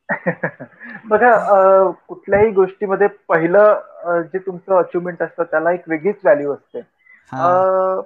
[1.05, 3.81] बघा कुठल्याही गोष्टीमध्ये पहिलं
[4.33, 6.81] जे तुमचं अचिव्हमेंट असतं त्याला एक वेगळीच व्हॅल्यू असते.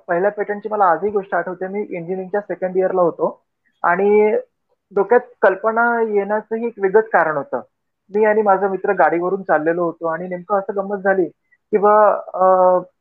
[0.08, 1.68] पहिल्या पेटंटची मला आजही गोष्ट आठवते.
[1.68, 3.42] मी इंजिनिअरिंगच्या सेकंड इयरला होतो.
[3.82, 4.36] आणि
[4.94, 7.60] डोक्यात कल्पना येण्याचंही एक वेगळंच कारण होतं.
[8.10, 11.28] मी आणि माझा मित्र गाडीवरून चाललेलो होतो आणि नेमकं असं गंमत झाली
[11.72, 11.94] किंवा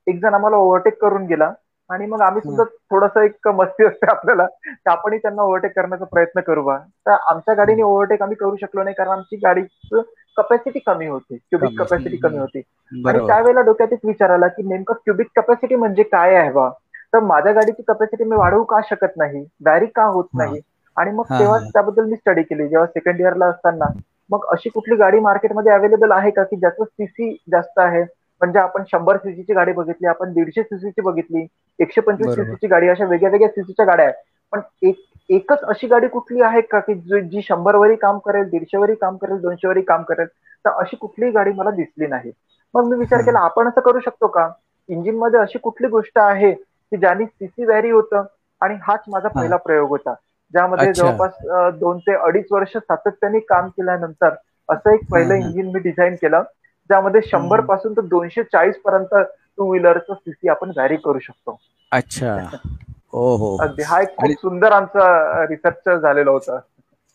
[0.07, 1.51] एक जण आम्हाला ओव्हरटेक करून गेला
[1.89, 6.41] आणि मग आम्ही सुद्धा थोडस एक मस्ती असते आपल्याला तर आपणही त्यांना ओव्हरटेक करण्याचा प्रयत्न
[6.41, 6.77] करू बा.
[6.77, 10.01] तर आमच्या गाडीने ओव्हरटेक आम्ही करू शकलो नाही कारण आमची गाडीची
[10.37, 12.61] कपॅसिटी कमी होती क्युबिक कपॅसिटी कमी होती.
[13.05, 16.69] आणि त्यावेळेला डोक्यात एक विचार आला की नेमकं क्युबिक कपॅसिटी म्हणजे काय आहे बा?
[17.13, 19.45] तर माझ्या गाडीची कपॅसिटी मी वाढवू का शकत नाही?
[19.61, 20.59] बॅरी का होत नाही?
[20.97, 22.67] आणि मग तेव्हा त्याबद्दल मी स्टडी केली.
[22.67, 23.85] जेव्हा सेकंड इयरला असताना
[24.29, 26.43] मग अशी कुठली गाडी मार्केटमध्ये अवेलेबल आहे का?
[26.43, 28.01] की ज्याचं सीसी जास्त आहे?
[28.41, 31.45] म्हणजे आपण शंभर सीसीची गाडी बघितली आपण दीडशे सीसीची बघितली
[31.79, 34.15] एकशे पंचवीस सीसीची गाडी अशा वेगळ्या वेगळ्या सीसीच्या गाड्या आहेत.
[34.53, 34.95] पण एक
[35.29, 39.15] एकच अशी गाडी कुठली आहे का की जी शंभर वरी काम करेल दीडशे वरी काम
[39.17, 40.27] करेल दोनशे वरी काम करेल
[40.65, 42.31] तर अशी कुठलीही गाडी मला दिसली नाही.
[42.73, 44.47] मग मी विचार केला आपण असं करू शकतो का?
[44.89, 48.23] इंजिनमध्ये अशी कुठली गोष्ट आहे की ज्याने सीसी व्हॅरी होतं
[48.61, 50.13] आणि हाच माझा पहिला प्रयोग होता.
[50.55, 51.31] ज्यामध्ये जवळपास
[51.79, 54.35] दोन ते अडीच वर्ष सातत्याने काम केल्यानंतर
[54.69, 56.43] असं एक पहिलं इंजिन मी डिझाईन केलं.
[56.89, 59.15] ज्यामध्ये शंभरपासून तर दोनशे चाळीस पर्यंत
[59.57, 61.57] टू व्हीलरचं सीसी आपण व्हॅरी करू शकतो.
[61.91, 62.35] अच्छा.
[63.13, 63.55] हो हो.
[63.57, 63.83] अगदी.
[63.83, 66.59] हा एक खूप सुंदर आमचा रिसर्च झालेलं होतं.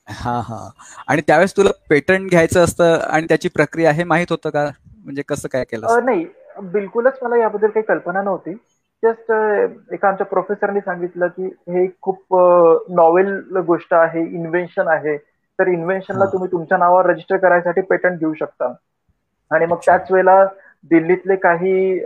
[0.07, 0.59] हा हा.
[1.09, 4.69] आणि त्यावेळेस तुला पेटंट घ्यायचं असतं आणि त्याची प्रक्रिया हे माहीत होतं का?
[4.97, 6.25] म्हणजे कसं काय केलं नाही.
[6.63, 8.55] बिलकुलच मला याबद्दल काही कल्पना नव्हती.
[9.05, 9.33] जस्ट
[9.93, 12.19] एका आमच्या प्रोफेसरनी सांगितलं की हे खूप
[12.89, 15.17] नॉवेल गोष्ट आहे इन्व्हेन्शन आहे.
[15.59, 18.73] तर इन्व्हेन्शनला तुम्ही तुमच्या नावावर रजिस्टर करायसाठी पेटंट घेऊ शकता.
[19.51, 20.45] आणि मग त्याच वेळेला
[20.91, 21.99] दिल्लीतले काही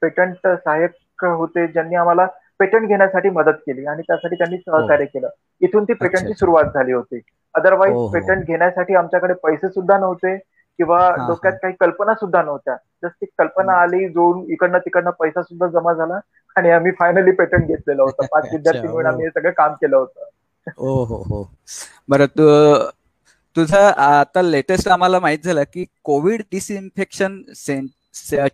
[0.00, 2.26] पेटंट सहाय्यक होते ज्यांनी आम्हाला
[2.58, 3.86] पेटंट घेण्यासाठी मदत केली.
[3.86, 5.28] आणि त्यासाठी त्यांनी सहकार्य केलं.
[5.60, 7.20] इथून ती पेटंटची सुरुवात झाली होती.
[7.54, 8.12] अदरवाईज हो, हो.
[8.12, 10.36] पेटंट घेण्यासाठी आमच्याकडे पैसे सुद्धा नव्हते
[10.78, 11.58] किंवा हा, डोक्यात हा.
[11.58, 12.76] काही कल्पना सुद्धा नव्हत्या.
[13.04, 13.72] जस्ट ती कल्पना.
[13.74, 16.18] आली जोडून इकडनं तिकडनं पैसा सुद्धा जमा झाला
[16.56, 19.06] आणि आम्ही फायनली पेटंट घेतलेलं होतं पाच विद्यार्थी मिळून.
[19.06, 20.30] आम्ही हे सगळं काम केलं होतं
[20.78, 21.42] हो हो हो
[22.08, 22.44] बरं तू
[23.56, 27.40] तुझं आता लेटेस्ट आम्हाला माहीत झालं की कोविड डिसइन्फेक्शन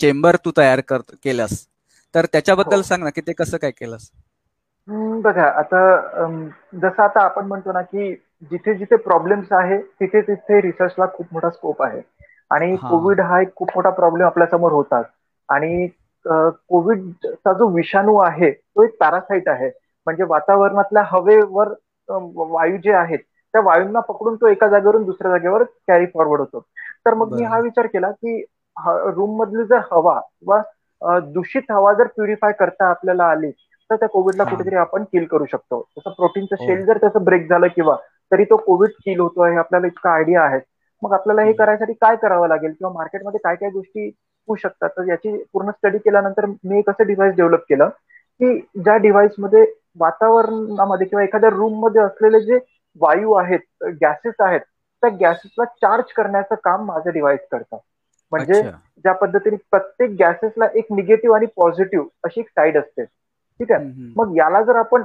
[0.00, 1.66] चेंबर तू तयार कर केलंस
[2.14, 2.82] तर त्याच्याबद्दल हो.
[2.82, 4.10] सांग ना की ते कसं काय केलंस
[5.22, 5.80] बघा आता
[6.74, 8.12] जसं आता आपण म्हणतो ना की
[8.50, 12.00] जिथे जिथे प्रॉब्लेम्स आहे तिथे तिथे रिसर्चला खूप मोठा स्कोप आहे
[12.50, 12.88] आणि हा.
[12.90, 15.04] कोविड हा एक खूप मोठा प्रॉब्लेम आपल्यासमोर होतात
[15.48, 15.86] आणि
[16.24, 19.68] कोविडचा जो विषाणू आहे तो एक पॅरासाइट आहे
[20.06, 21.72] म्हणजे वातावरणातल्या हवेवर
[22.08, 23.18] वायू जे आहेत
[23.54, 26.60] त्या वायूंना पकडून तो एका जागेवरून दुसऱ्या जागेवर कॅरी फॉरवर्ड होतो
[27.06, 27.42] तर मग मी.
[27.44, 28.40] हा विचार केला की
[29.16, 33.50] रूम मधली जर हवा किंवा दूषित हवा जर प्युरिफाय करता आपल्याला आली
[33.90, 34.50] तर त्या कोविडला हा.
[34.50, 36.64] कुठेतरी आपण किल करू शकतो जसं प्रोटीनचं हो.
[36.66, 37.96] शेल जर त्याचं ब्रेक झालं किंवा
[38.32, 40.58] तरी तो कोविड किल होतो हे आपल्याला इतका आयडिया आहे
[41.02, 41.52] मग आपल्याला हे.
[41.54, 42.72] करायसाठी काय करावं लागेल?
[42.72, 44.06] किंवा मार्केटमध्ये काय काय गोष्टी
[44.48, 44.88] होऊ शकतात?
[44.88, 47.88] तर याची पूर्ण स्टडी केल्यानंतर मी एक असं डिव्हाइस डेव्हलप केलं
[48.40, 49.64] की ज्या डिव्हाइसमध्ये
[49.98, 52.58] वातावरणामध्ये किंवा एखाद्या रूममध्ये असलेले जे
[53.00, 54.60] वायू आहेत गॅसेस आहेत
[55.02, 57.76] त्या गॅसेसला चार्ज करण्याचं काम माझं डिव्हाइस करतं.
[58.32, 63.04] म्हणजे ज्या पद्धतीने प्रत्येक गॅसेसला एक निगेटिव्ह आणि पॉझिटिव्ह अशी एक साईड असते.
[63.04, 63.84] ठीक आहे.
[64.16, 65.02] मग याला जर आपण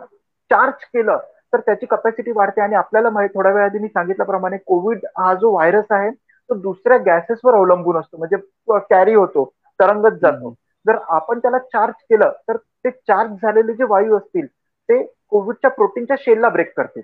[0.52, 1.18] चार्ज केलं
[1.54, 5.52] तर त्याची कपॅसिटी वाढते आणि आपल्याला माहीत थोड्या वेळ आधी मी सांगितल्याप्रमाणे कोविड हा जो
[5.52, 6.10] व्हायरस आहे
[6.50, 8.18] तो दुसऱ्या गॅसेसवर अवलंबून असतो.
[8.18, 8.38] म्हणजे
[8.82, 9.46] कॅरी होतो
[9.80, 10.54] तरंगत जातो.
[10.86, 16.16] जर आपण त्याला चार्ज केलं तर ते चार्ज झालेले जे वायू असतील ते कोविडच्या प्रोटीनच्या
[16.20, 17.02] शेलला ब्रेक करते.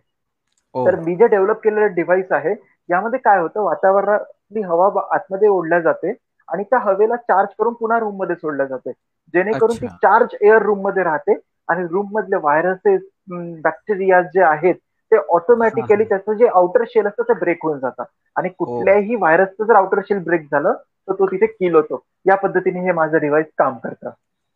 [0.75, 2.53] तर मी जे डेव्हलप केलेलं डिव्हाइस आहे
[2.89, 6.13] यामध्ये काय होतं वातावरणातली हवा आतमध्ये ओढल्या जाते
[6.47, 8.91] आणि त्या हवेला चार्ज करून पुन्हा रूममध्ये सोडल्या जाते.
[9.33, 9.87] जेणेकरून ती.
[9.87, 11.33] चार्ज एअर रूममध्ये राहते
[11.69, 14.75] आणि रूम मधले व्हायरसेस बॅक्टेरिया जे आहेत
[15.11, 16.07] ते ऑटोमॅटिकली हा.
[16.09, 18.05] त्याचं जे आउटर शेल असतं ते ब्रेक होऊन जातात
[18.35, 20.73] आणि कुठल्याही व्हायरसचं जर आउटर शेल ब्रेक झालं
[21.07, 24.09] तर तो तिथे किल होतो या पद्धतीने हे माझं डिव्हाइस काम करतं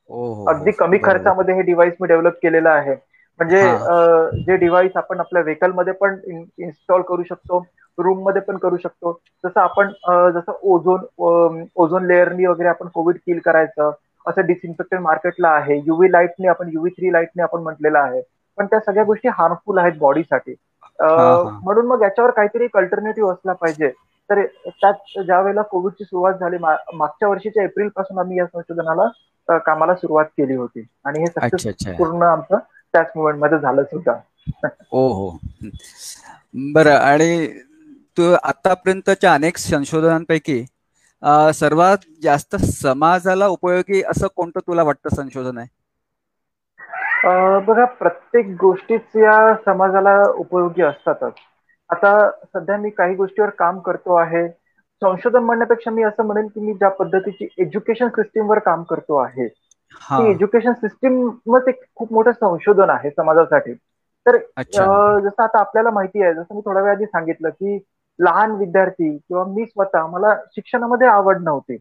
[0.09, 0.75] हो, अगदी हो.
[0.79, 0.97] कमी.
[1.03, 2.93] खर्चामध्ये हे डिव्हाइस मी डेव्हलप केलेलं आहे
[3.39, 4.29] म्हणजे हा.
[4.45, 7.65] जे डिव्हाइस आपण आपल्या व्हेकलमध्ये पण इन्स्टॉल करू शकतो
[7.97, 9.11] रूममध्ये पण करू शकतो
[9.43, 9.91] जसं आपण
[10.33, 13.91] जसं ओझोन ओझोन लेअरनी वगैरे आपण कोविड किल करायचं
[14.25, 18.21] असं डिसइन्फेक्टंट मार्केटला आहे युव्ही लाईटने आपण युव्ही थ्री लाईटने आपण म्हटलेलं आहे
[18.57, 20.51] पण त्या सगळ्या गोष्टी हार्मफुल आहेत बॉडीसाठी
[21.01, 21.59] हा, हा.
[21.63, 23.91] म्हणून मग याच्यावर काहीतरी एक अल्टरनेटिव्ह असला पाहिजे.
[24.29, 30.25] तर त्यात ज्या वेळेला कोविडची सुरुवात झाली मागच्या वर्षीच्या एप्रिलपासून आम्ही या संशोधनाला कामाला सुरुवात
[30.37, 30.85] केली होती.
[31.05, 32.57] आणि हे सक्सेस पूर्ण आमचं
[32.93, 34.13] त्याच मुवमेंटमध्ये झालं सुद्धा
[34.91, 35.29] ओ हो.
[36.73, 37.47] बरं आणि
[38.17, 40.63] तू आतापर्यंतच्या अनेक संशोधनांपैकी
[41.53, 45.67] सर्वात जास्त समाजाला उपयोगी असं कोणतं तुला वाटतं संशोधन आहे?
[47.67, 51.33] बघा प्रत्येक गोष्टीच या समाजाला उपयोगी असतातच.
[51.89, 54.47] आता सध्या मी काही गोष्टीवर काम करतो आहे.
[55.01, 59.47] संशोधन म्हणण्यापेक्षा मी असं म्हणेन की मी ज्या पद्धतीची एज्युकेशन सिस्टीमवर काम करतो आहे.
[59.47, 63.73] ती एज्युकेशन सिस्टीमच एक खूप मोठं संशोधन आहे समाजासाठी.
[64.25, 64.37] तर
[65.21, 67.77] जसं आता आपल्याला माहिती आहे जसं मी थोड्या वेळ आधी सांगितलं की
[68.19, 71.77] लहान विद्यार्थी किंवा मी स्वतः मला शिक्षणामध्ये आवड नव्हती.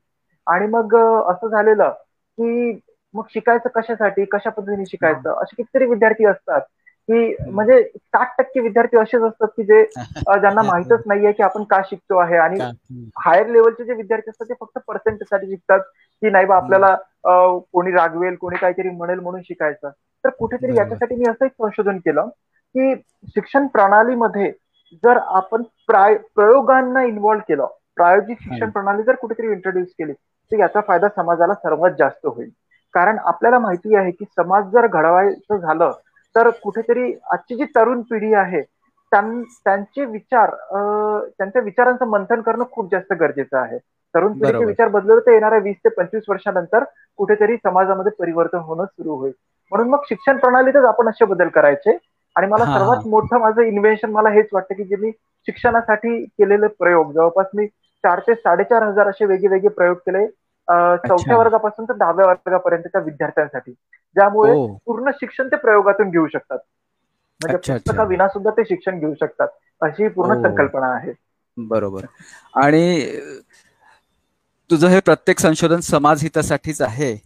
[0.46, 0.94] आणि मग
[1.30, 1.90] असं झालेलं
[2.38, 2.72] की
[3.14, 4.24] मग शिकायचं कशासाठी?
[4.26, 5.30] कशा पद्धतीने शिकायचं?
[5.32, 6.60] असे कितीतरी विद्यार्थी असतात
[7.08, 9.82] की म्हणजे साठ टक्के विद्यार्थी असेच असतात की जे
[10.40, 12.60] ज्यांना माहितच नाहीये की आपण का शिकतो आहे आणि
[13.16, 15.80] हायर लेवलचे जे विद्यार्थी असतात ते फक्त पर्सेंटेजसाठी शिकतात
[16.22, 16.94] की नाही बा आपल्याला
[17.72, 19.90] कोणी रागवेल कोणी काहीतरी म्हणेल म्हणून शिकायचं.
[20.24, 20.76] तर कुठेतरी.
[20.76, 22.28] याच्यासाठी मी असं एक संशोधन केलं
[22.74, 22.94] की
[23.28, 24.50] शिक्षण प्रणालीमध्ये
[25.02, 28.70] जर आपण प्राय प्रयोगांना इन्व्हॉल्व्ह केलं प्रायोगिक शिक्षण.
[28.70, 32.50] प्रणाली जर कुठेतरी इंट्रोड्यूस केली तर याचा फायदा समाजाला सर्वात जास्त होईल.
[32.94, 35.92] कारण आपल्याला माहिती आहे की समाज जर घडवायचं झालं
[36.34, 38.60] तर कुठेतरी आजची जी तरुण पिढी आहे
[39.12, 40.50] त्यां- त्यांचे विचार
[41.38, 43.78] त्यांच्या विचारांचं मंथन करणं खूप जास्त गरजेचं आहे.
[44.14, 44.64] तरुण पिढीचे.
[44.64, 46.84] विचार बदलले तर येणाऱ्या वीस ते पंचवीस वर्षानंतर
[47.18, 49.32] कुठेतरी समाजामध्ये परिवर्तन होणं सुरू होईल.
[49.72, 51.96] म्हणून मग शिक्षण प्रणालीतच आपण असे बदल करायचे.
[52.36, 53.06] आणि मला सर्वात.
[53.06, 55.10] मोठं माझं इन्व्हेन्शन मला हेच वाटतं की जे मी
[55.46, 57.12] शिक्षणासाठी केलेले प्रयोग.
[57.12, 57.66] जवळपास मी
[58.04, 60.26] चार ते साडेचार हजार असे वेगळे प्रयोग केले.
[60.68, 66.58] चौथ्या वर्गापासून तर दहाव्या वर्गापर्यंतच्या विद्यार्थ्यांसाठी ज्यामुळे ओ पूर्ण शिक्षण ते प्रयोगातून घेऊ शकतात.
[67.40, 67.56] म्हणजे.
[67.58, 69.48] पुस्तका विना सुद्धा ते शिक्षण घेऊ शकतात
[69.82, 70.42] अशी पूर्ण ओ.
[70.42, 71.12] संकल्पना आहे.
[71.56, 72.06] बरोबर.
[72.54, 72.84] आणि
[74.70, 77.16] तुझं हे प्रत्येक संशोधन समाज हितासाठीच आहे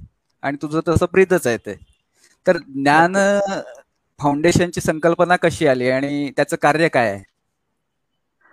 [0.43, 1.75] आणि तुझं तसं ब्रीदच आहे ते.
[2.47, 3.17] तर ज्ञान
[4.21, 7.23] फाउंडेशनची संकल्पना कशी आली आणि त्याचं कार्य काय आहे?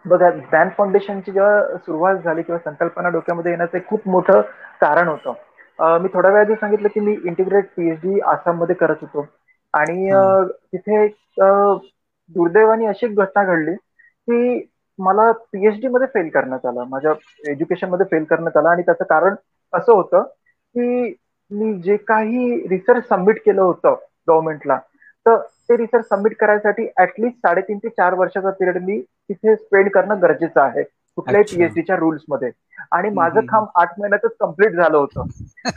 [0.05, 4.41] बघा ज्ञान फाउंडेशनची जेव्हा सुरुवात झाली किंवा संकल्पना डोक्यामध्ये येण्याचं खूप मोठं
[4.81, 5.33] कारण होतं.
[6.01, 9.25] मी थोड्या वेळ आधी सांगितलं की मी इंटिग्रेट पीएचडी आसाममध्ये करत होतो.
[9.73, 10.09] आणि
[10.73, 11.07] तिथे
[12.35, 14.67] दुर्दैवाने अशी एक घटना घडली की
[14.99, 16.83] मला पीएचडी मध्ये फेल करण्यात आलं.
[16.89, 17.11] माझ्या
[17.51, 18.69] एज्युकेशनमध्ये फेल करण्यात आलं.
[18.69, 19.35] आणि त्याचं कारण
[19.73, 20.23] असं होतं
[20.75, 21.15] की
[21.51, 23.95] मी जे काही रिसर्च सबमिट केलं होतं
[24.27, 24.77] गव्हर्नमेंटला
[25.25, 25.35] तर
[25.69, 30.61] ते रिसर्च सबमिट करायसाठी ऍटलिस्ट साडेतीन ते चार वर्षाचा पिरियड मी तिथे स्पेंड करणं गरजेचं
[30.61, 30.83] आहे.
[31.17, 32.49] कुठल्याही पीएचडीच्या रुल्समध्ये.
[32.91, 35.23] आणि माझं काम आठ महिन्यातच कंप्लीट झालं होतं.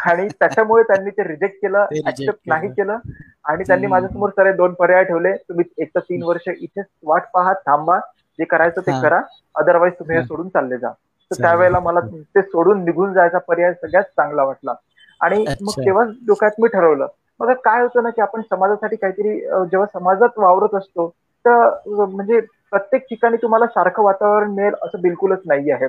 [0.03, 2.99] आणि त्याच्यामुळे त्यांनी ते रिजेक्ट केलं ऍक्सेप्ट नाही केलं.
[3.45, 5.33] आणि त्यांनी माझ्यासमोर सगळे दोन पर्याय ठेवले.
[5.39, 7.99] तुम्ही एक तर तीन वर्ष इथेच वाट पहा थांबा.
[8.39, 9.21] जे करायचं ते करा.
[9.55, 10.91] अदरवाईज तुम्ही हे सोडून चालले जा.
[11.31, 14.75] तर त्यावेळेला मला ते सोडून निघून जायचा पर्याय सगळ्यात चांगला वाटला.
[15.21, 17.07] आणि मग तेव्हा डोक्यात मी ठरवलं
[17.41, 21.09] मग काय होतं ना की आपण समाजासाठी काहीतरी जेव्हा समाजात वावरत असतो
[21.45, 25.87] तर म्हणजे प्रत्येक ठिकाणी तुम्हाला सारखं वातावरण मिळेल असं बिलकुलच नाही आहे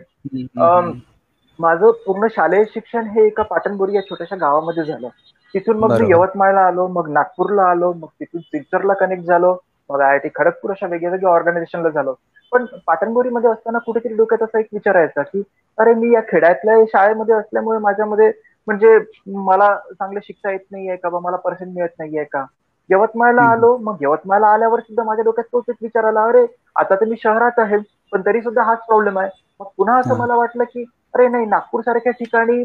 [1.59, 5.07] माझं पूर्ण शालेय शिक्षण हे एका पाटणबोरी या छोट्याशा गावामध्ये झालं.
[5.53, 9.55] तिथून मग मी यवतमाळला आलो मग नागपूरला आलो मग तिथून सिल्चरला कनेक्ट झालो
[9.89, 12.13] मग आय आय टी खडगपूर अशा वेगळ्या वेगळ्या ऑर्गनायझेशनला झालो.
[12.51, 15.41] पण पाटणबोरीमध्ये असताना कुठेतरी डोक्यात असा एक विचार यायचा की
[15.77, 18.31] अरे मी या खेड्यातल्या शाळेमध्ये असल्यामुळे माझ्यामध्ये
[18.69, 18.97] म्हणजे
[19.37, 21.09] मला चांगलं शिकता येत नाहीये का?
[21.09, 22.45] बा मला पर्सेंट मिळत नाहीये का?
[22.89, 27.05] यवतमाळला आलो मग यवतमाळला आल्यावर सुद्धा माझ्या डोक्यात तोच एक विचार आला अरे आता तर
[27.05, 27.77] मी शहरात आहे
[28.13, 29.29] पण तरी सुद्धा हाच प्रॉब्लेम आहे.
[29.59, 32.63] मग पुन्हा असं मला वाटलं की अरे नाही नागपूर सारख्या ठिकाणी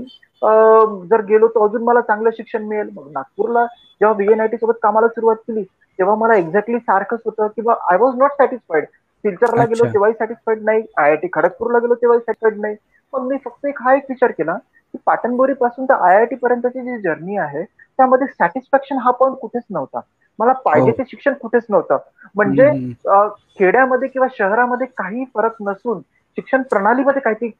[1.07, 2.89] जर गेलो तर अजून मला चांगलं शिक्षण मिळेल.
[2.89, 3.65] मग नागपूरला
[4.01, 5.63] जेव्हा व्हीएनआयटी सोबत कामाला सुरुवात केली
[5.99, 8.85] तेव्हा मला एक्झॅक्टली सारखंच होतं किंवा आय वॉज नॉट सॅटिस्फाईड
[9.25, 12.77] सिल्चरला गेलो तेव्हाही सॅटिस्फाईड नाही आय आय टी खडगपूरला गेलो तेव्हाही सॅटिस्फाईड नाही.
[13.13, 14.74] मग मी फक्त एक हा एक विचार केला की
[15.07, 19.63] पाटणबोरी पासून तर आय आय टी पर्यंतची जी जर्नी आहे त्यामध्ये सॅटिस्फॅक्शन हा पॉईंट कुठेच
[19.71, 20.01] नव्हता.
[20.39, 21.99] मला पाहिजे ते शिक्षण कुठेच नव्हतं.
[22.35, 22.71] म्हणजे
[23.59, 26.01] खेड्यामध्ये किंवा शहरामध्ये काही फरक नसून
[26.39, 27.51] शिक्षण प्रणालीमध्ये काहीतरी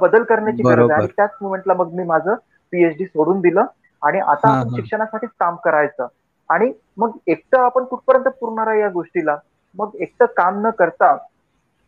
[0.00, 0.92] बदल करण्याची गरज आहे.
[0.94, 2.34] आणि त्याच मुमेंटला मग मी माझं
[2.72, 3.64] पीएचडी सोडून दिलं
[4.02, 6.06] आणि आता आपण शिक्षणासाठीच काम करायचं.
[6.50, 9.36] आणि मग एकटं आपण कुठपर्यंत पुरणार आहे या गोष्टीला?
[9.74, 11.16] मग एकटं काम न करता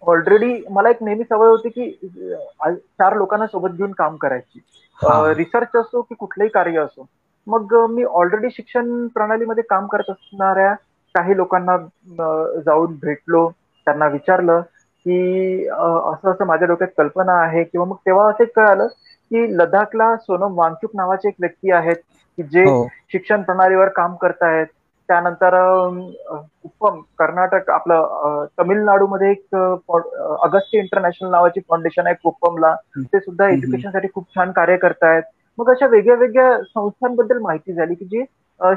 [0.02, 1.90] ऑलरेडी मला एक नेहमी सवय होती की
[2.62, 4.61] चार लोकांना सोबत घेऊन काम करायची.
[5.34, 7.06] रिसर्च असो की कुठलंही कार्य असो.
[7.46, 10.74] मग मी ऑलरेडी शिक्षण प्रणालीमध्ये काम करत असणाऱ्या
[11.14, 11.76] काही लोकांना
[12.61, 13.48] जाऊन भेटलो.
[13.87, 14.61] त्यांना विचारलं
[15.06, 17.62] की असं असं माझ्या डोक्यात कल्पना आहे.
[17.64, 18.87] किंवा मग तेव्हा असं कळालं
[19.30, 21.96] की लडाखला सोनम वांगचुक नावाचे एक व्यक्ती आहेत
[22.38, 22.70] की जे
[23.12, 24.66] शिक्षण प्रणालीवर काम करतायत.
[25.09, 25.55] त्यानंतर
[26.64, 32.75] उपम कर्नाटक आपलं तमिळनाडूमध्ये एक अगस्ती इंटरनॅशनल नावाची फाउंडेशन आहे कुप्पमला.
[32.97, 35.23] ते सुद्धा एज्युकेशनसाठी खूप छान कार्य करतायत.
[35.59, 38.25] मग अशा वेगळ्या वेगळ्या संस्थांबद्दल माहिती झाली की जी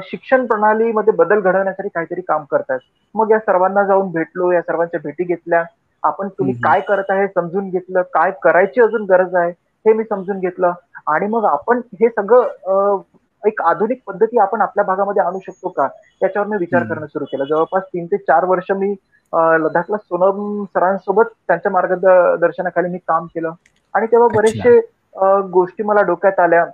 [0.02, 2.78] शिक्षण प्रणालीमध्ये बदल घडवण्यासाठी काहीतरी काम करतात
[3.14, 5.62] मग या सर्वांना जाऊन भेटलो या सर्वांच्या भेटी घेतल्या.
[6.02, 8.02] आपण तुम्ही काय करत आहे समजून घेतलं.
[8.14, 9.50] काय करायची अजून गरज आहे
[9.84, 10.72] हे मी समजून घेतलं.
[11.08, 13.00] आणि मग आपण हे सगळं
[13.44, 15.86] एक आधुनिक पद्धती आपण आपल्या भागामध्ये आणू शकतो का?
[16.22, 17.44] याच्यावर मी विचार करणं सुरू केलं.
[17.44, 18.94] जवळपास तीन ते चार वर्ष मी
[19.62, 23.52] लडाखला सोनम सरांसोबत त्यांच्या मार्गदर्शनाखाली मी काम केलं.
[23.94, 24.78] आणि तेव्हा बरेचसे
[25.52, 26.64] गोष्टी मला डोक्यात आल्या.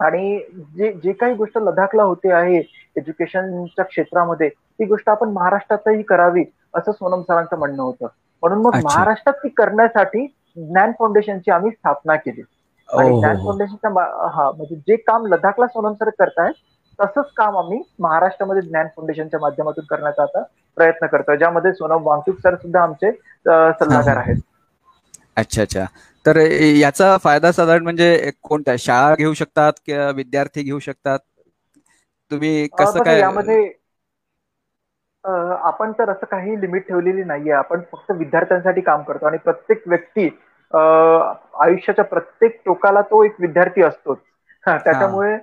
[0.00, 0.38] आणि
[0.76, 2.58] जे जे काही गोष्ट लडाखला होते आहे
[2.96, 8.06] एज्युकेशनच्या क्षेत्रामध्ये ती गोष्ट आपण महाराष्ट्रातही करावी असं सोनम सरांचं म्हणणं होतं.
[8.42, 12.42] म्हणून मग महाराष्ट्रात ती करण्यासाठी ज्ञान फाउंडेशनची आम्ही स्थापना केली.
[12.92, 13.90] आणि ज्ञान फाउंडेशनच्या
[14.28, 14.50] हा.
[14.50, 16.54] म्हणजे जे काम लडाखला सोनम सर करतायत
[16.98, 20.42] तसंच काम आम्ही महाराष्ट्रामध्ये ज्ञान फाउंडेशनच्या माध्यमातून करण्याचा आता
[20.76, 23.10] प्रयत्न करतोय ज्यामध्ये सोनम वांगचूक सर सुद्धा आमचे
[23.74, 24.36] सल्लागार आहेत.
[25.36, 25.84] अच्छा अच्छा.
[26.24, 26.36] तर
[26.76, 31.18] याचा फायदा साधारण म्हणजे कोणत्या शाळा घेऊ शकतात किंवा विद्यार्थी घेऊ शकतात?
[32.30, 33.62] तुम्ही कसं काय यामध्ये
[35.64, 37.52] आपण तर असं काही लिमिट ठेवलेली नाहीये.
[37.54, 40.28] आपण फक्त विद्यार्थ्यांसाठी काम करतो आणि प्रत्येक व्यक्ती
[40.72, 44.18] आयुष्याच्या प्रत्येक टोकाला तो एक विद्यार्थी असतोच.
[44.76, 45.36] त्याच्यामुळे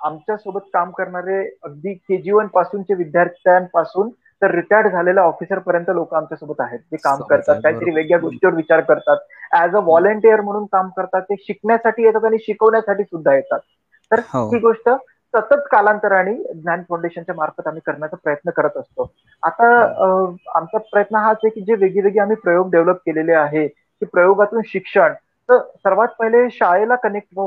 [0.00, 4.08] आमच्यासोबत काम करणारे अगदी के जी वन पासूनचे विद्यार्थ्यांपासून
[4.42, 6.78] तर रिटायर्ड झालेल्या ऑफिसर पर्यंत लोक आमच्यासोबत आहेत.
[6.82, 9.16] जे काम करतात काहीतरी वेगळ्या गोष्टीवर विचार करतात.
[9.54, 13.60] ऍज अ व्हॉलेंटियर म्हणून काम करतात ते शिकण्यासाठी येतात आणि शिकवण्यासाठी सुद्धा येतात.
[14.10, 14.46] तर हो.
[14.46, 14.88] ही गोष्ट
[15.34, 19.10] सतत कालांतराने ज्ञान फाउंडेशनच्या मार्फत आम्ही करण्याचा प्रयत्न करत असतो.
[19.42, 19.68] आता
[20.50, 23.66] आमचा प्रयत्न हाच आहे की जे वेगवेगळे आम्ही प्रयोग डेव्हलप केलेले आहे
[24.00, 25.12] की प्रयोगातून शिक्षण.
[25.48, 27.38] तर सर्वात पहिले शाळेला कनेक्ट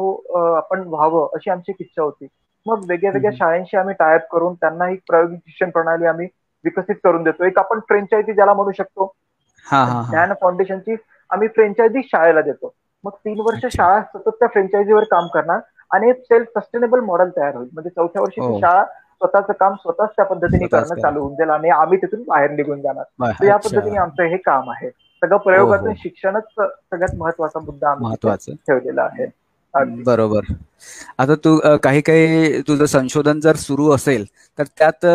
[0.58, 2.28] आपण व्हावं अशी आमची इच्छा होती.
[2.66, 6.28] मग वेगळ्या वेगळ्या शाळांशी आम्ही टायअप करून त्यांना एक प्रायोगिक शिक्षण प्रणाली आम्ही
[6.66, 7.44] विकसित करून देतो.
[7.46, 9.14] एक आपण फ्रेंचायझी ज्याला म्हणू शकतो.
[10.10, 10.96] ज्ञान फाउंडेशनची
[11.30, 12.74] आम्ही फ्रेंचायझी शाळेला देतो.
[13.04, 15.60] मग तीन वर्ष शाळा सतत त्या फ्रेंचायझीवर काम करणार
[15.92, 17.70] आणि एक सेल्फ सस्टेनेबल मॉडेल तयार होईल.
[17.74, 18.60] म्हणजे चौथ्या वर्षी हो.
[18.60, 22.82] शाळा स्वतःचं काम स्वतःच त्या पद्धतीने करणं चालू होऊन जाईल आणि आम्ही तिथून बाहेर निघून
[22.82, 23.04] जाणार.
[23.46, 24.90] या पद्धतीने आमचं हे काम आहे.
[25.24, 26.02] सगळं प्रयोगातून हो, हो.
[26.04, 29.26] शिक्षणच सगळ्यात महत्त्वाचा मुद्दा आम्ही ठेवलेला आहे.
[30.04, 30.54] बरोबर.
[31.18, 34.26] आता तू काही काही तुझं संशोधन जर सुरू असेल
[34.60, 35.06] तर त्यात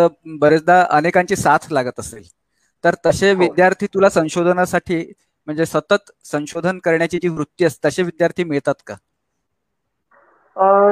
[0.41, 2.23] बरेचदा अनेकांची साथ लागत असेल.
[2.85, 5.01] तर तसे विद्यार्थी तुला संशोधनासाठी
[5.49, 8.95] म्हणजे सतत संशोधन करण्याची जी वृत्ती असते तसे विद्यार्थी मिळतात का?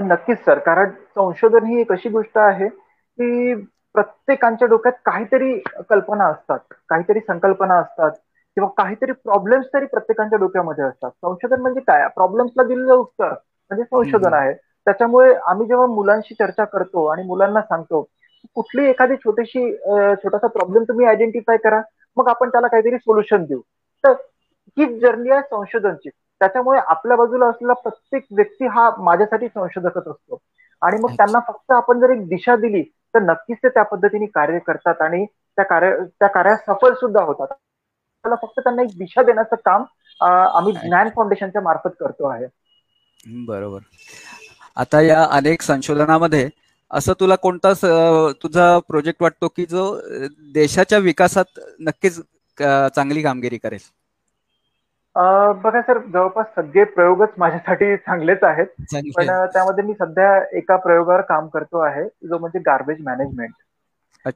[0.04, 0.58] नक्कीच सर.
[0.58, 3.54] कारण संशोधन ही एक अशी गोष्ट आहे की
[3.94, 5.58] प्रत्येकांच्या डोक्यात काहीतरी
[5.90, 8.10] कल्पना असतात काहीतरी संकल्पना असतात.
[8.56, 11.10] किंवा काहीतरी प्रॉब्लेम्स तरी प्रत्येकांच्या डोक्यामध्ये असतात.
[11.12, 12.06] संशोधन म्हणजे काय?
[12.16, 14.52] प्रॉब्लेम्सला दिलेलं उत्तर म्हणजे संशोधन आहे.
[14.86, 18.02] त्याच्यामुळे आम्ही जेव्हा मुलांशी चर्चा करतो आणि मुलांना सांगतो
[18.56, 19.70] कुठली एखादी छोटीशी
[20.16, 21.80] छोटासा प्रॉब्लेम तुम्ही आयडेंटिफाय करा
[22.16, 23.60] मग आपण त्याला काहीतरी सोल्युशन देऊ.
[24.04, 24.12] तर
[24.76, 26.08] ही जर्नी आहे संशोधनची.
[26.40, 30.38] त्याच्यामुळे आपल्या बाजूला असलेला प्रत्येक व्यक्ती हा माझ्यासाठी संशोधकच असतो.
[30.82, 32.82] आणि मग त्यांना फक्त आपण जर एक दिशा दिली
[33.14, 37.54] तर नक्कीच ते त्या पद्धतीने कार्य करतात आणि त्या कार्य त्या कार्यात सफल सुद्धा होतात.
[38.26, 39.84] त्याला फक्त त्यांना एक दिशा देण्याचं काम
[40.20, 42.46] आम्ही ज्ञान फाउंडेशनच्या मार्फत करतो आहे.
[43.46, 43.80] बरोबर.
[44.76, 46.48] आता या अनेक संशोधनामध्ये
[46.90, 47.72] असं तुला कोणता
[48.42, 49.84] तुझा प्रोजेक्ट वाटतो की जो
[50.54, 52.20] देशाच्या विकासात नक्कीच
[52.58, 53.80] चांगली कामगिरी करेल?
[55.62, 58.66] बघा सर जवळपास सगळे प्रयोगच माझ्यासाठी चांगलेच आहेत.
[59.16, 63.52] पण त्यामध्ये मी सध्या एका प्रयोगावर काम करतो आहे जो म्हणजे गार्बेज मॅनेजमेंट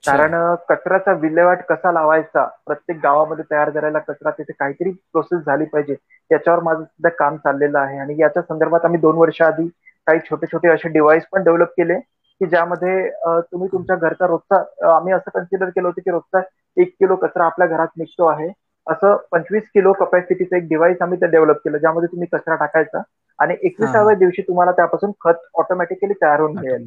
[0.06, 0.34] कारण
[0.68, 5.94] कचऱ्याचा विल्हेवाट कसा लावायचा प्रत्येक गावामध्ये तयार करायला कचरा तिथे काहीतरी प्रोसेस झाली पाहिजे
[6.30, 7.98] याच्यावर माझं सध्या काम चाललेलं आहे.
[7.98, 9.66] आणि याच्या संदर्भात आम्ही दोन वर्ष आधी
[10.06, 11.98] काही छोटे छोटे असे डिव्हाइस पण डेव्हलप केले
[12.40, 13.08] की ज्यामध्ये
[13.42, 16.40] तुम्ही तुमच्या घरचा रोजचा आम्ही असं कन्सिडर केलं होतं की रोजचा
[16.76, 18.48] एक किलो कचरा आपल्या घरात निघतो आहे.
[18.86, 23.02] असं पंचवीस किलो कपॅसिटीचं एक डिव्हाइस आम्ही डेव्हलप केलं ज्यामध्ये तुम्ही कचरा टाकायचा
[23.38, 26.82] आणि एकविसाव्या दिवशी तुम्हाला त्यापासून खत ऑटोमॅटिकली तयार होऊन मिळेल.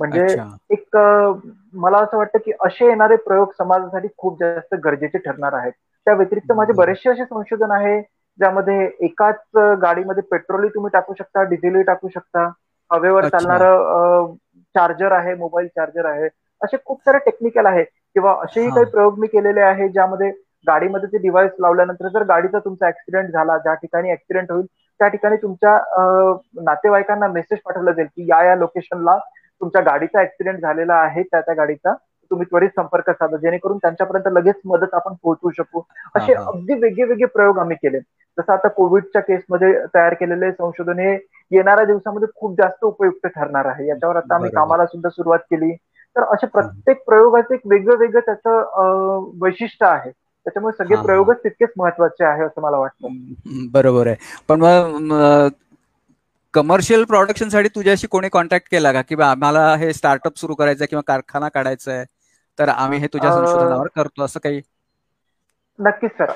[0.00, 0.26] म्हणजे
[0.70, 0.96] एक
[1.76, 5.72] मला असं वाटतं की असे येणारे प्रयोग समाजासाठी खूप जास्त गरजेचे ठरणार आहेत.
[6.06, 8.00] त्या व्यतिरिक्त माझे बरेचसे असे संशोधन आहे
[8.38, 9.40] ज्यामध्ये एकाच
[9.82, 12.50] गाडीमध्ये पेट्रोलही तुम्ही टाकू शकता डिझेलही टाकू शकता.
[12.90, 13.62] हवेवर चालणार
[14.74, 16.28] चार्जर आहे मोबाईल चार्जर आहे.
[16.60, 20.30] असे खूप सारे टेक्निकल आहे किंवा असेही काही प्रयोग मी केलेले आहे ज्यामध्ये
[20.66, 24.66] गाडीमध्ये ते डिव्हाइस लावल्यानंतर जर गाडीचा तुमचा ऍक्सिडेंट झाला ज्या ठिकाणी ऍक्सिडेंट होईल
[25.00, 25.76] त्या ठिकाणी तुमच्या
[26.62, 29.18] नातेवाईकांना मेसेज पाठवला जाईल की या या लोकेशनला
[29.60, 31.94] तुमच्या गाडीचा ऍक्सिडेंट झालेला आहे त्या त्या गाडीचा
[32.30, 35.80] तुम्ही त्वरित संपर्क साधा जेणेकरून त्यांच्यापर्यंत लगेच मदत आपण पोहोचवू शकू.
[36.16, 37.98] असे अगदी वेगळे वेगळे प्रयोग आम्ही केले.
[38.38, 41.14] जसं आता कोविडच्या केसमध्ये तयार केलेले संशोधन हे
[41.50, 43.88] येणाऱ्या दिवसामध्ये खूप जास्त उपयुक्त ठरणार आहे.
[43.88, 45.74] याच्यावर आता आम्ही कामाला सुद्धा सुरुवात केली.
[46.16, 50.10] तर असे प्रत्येक प्रयोगाचे एक वेगळं वेगळं त्याचं वैशिष्ट्य आहे.
[50.10, 53.08] त्याच्यामुळे सगळे प्रयोगच तितकेच महत्त्वाचे आहे असं मला वाटतं.
[53.72, 54.16] बरोबर आहे.
[54.48, 55.48] पण मग
[56.54, 59.02] कमर्शियल प्रोडक्शनसाठी तुझ्याशी कोणी कॉन्टॅक्ट केला का?
[59.02, 62.04] की आम्हाला हे स्टार्टअप सुरू करायचं किंवा कारखाना काढायचा आहे
[62.58, 64.60] तर आम्ही हे तुझ्या संशोधनावर करतो असं काही?
[65.78, 66.30] नक्कीच सर.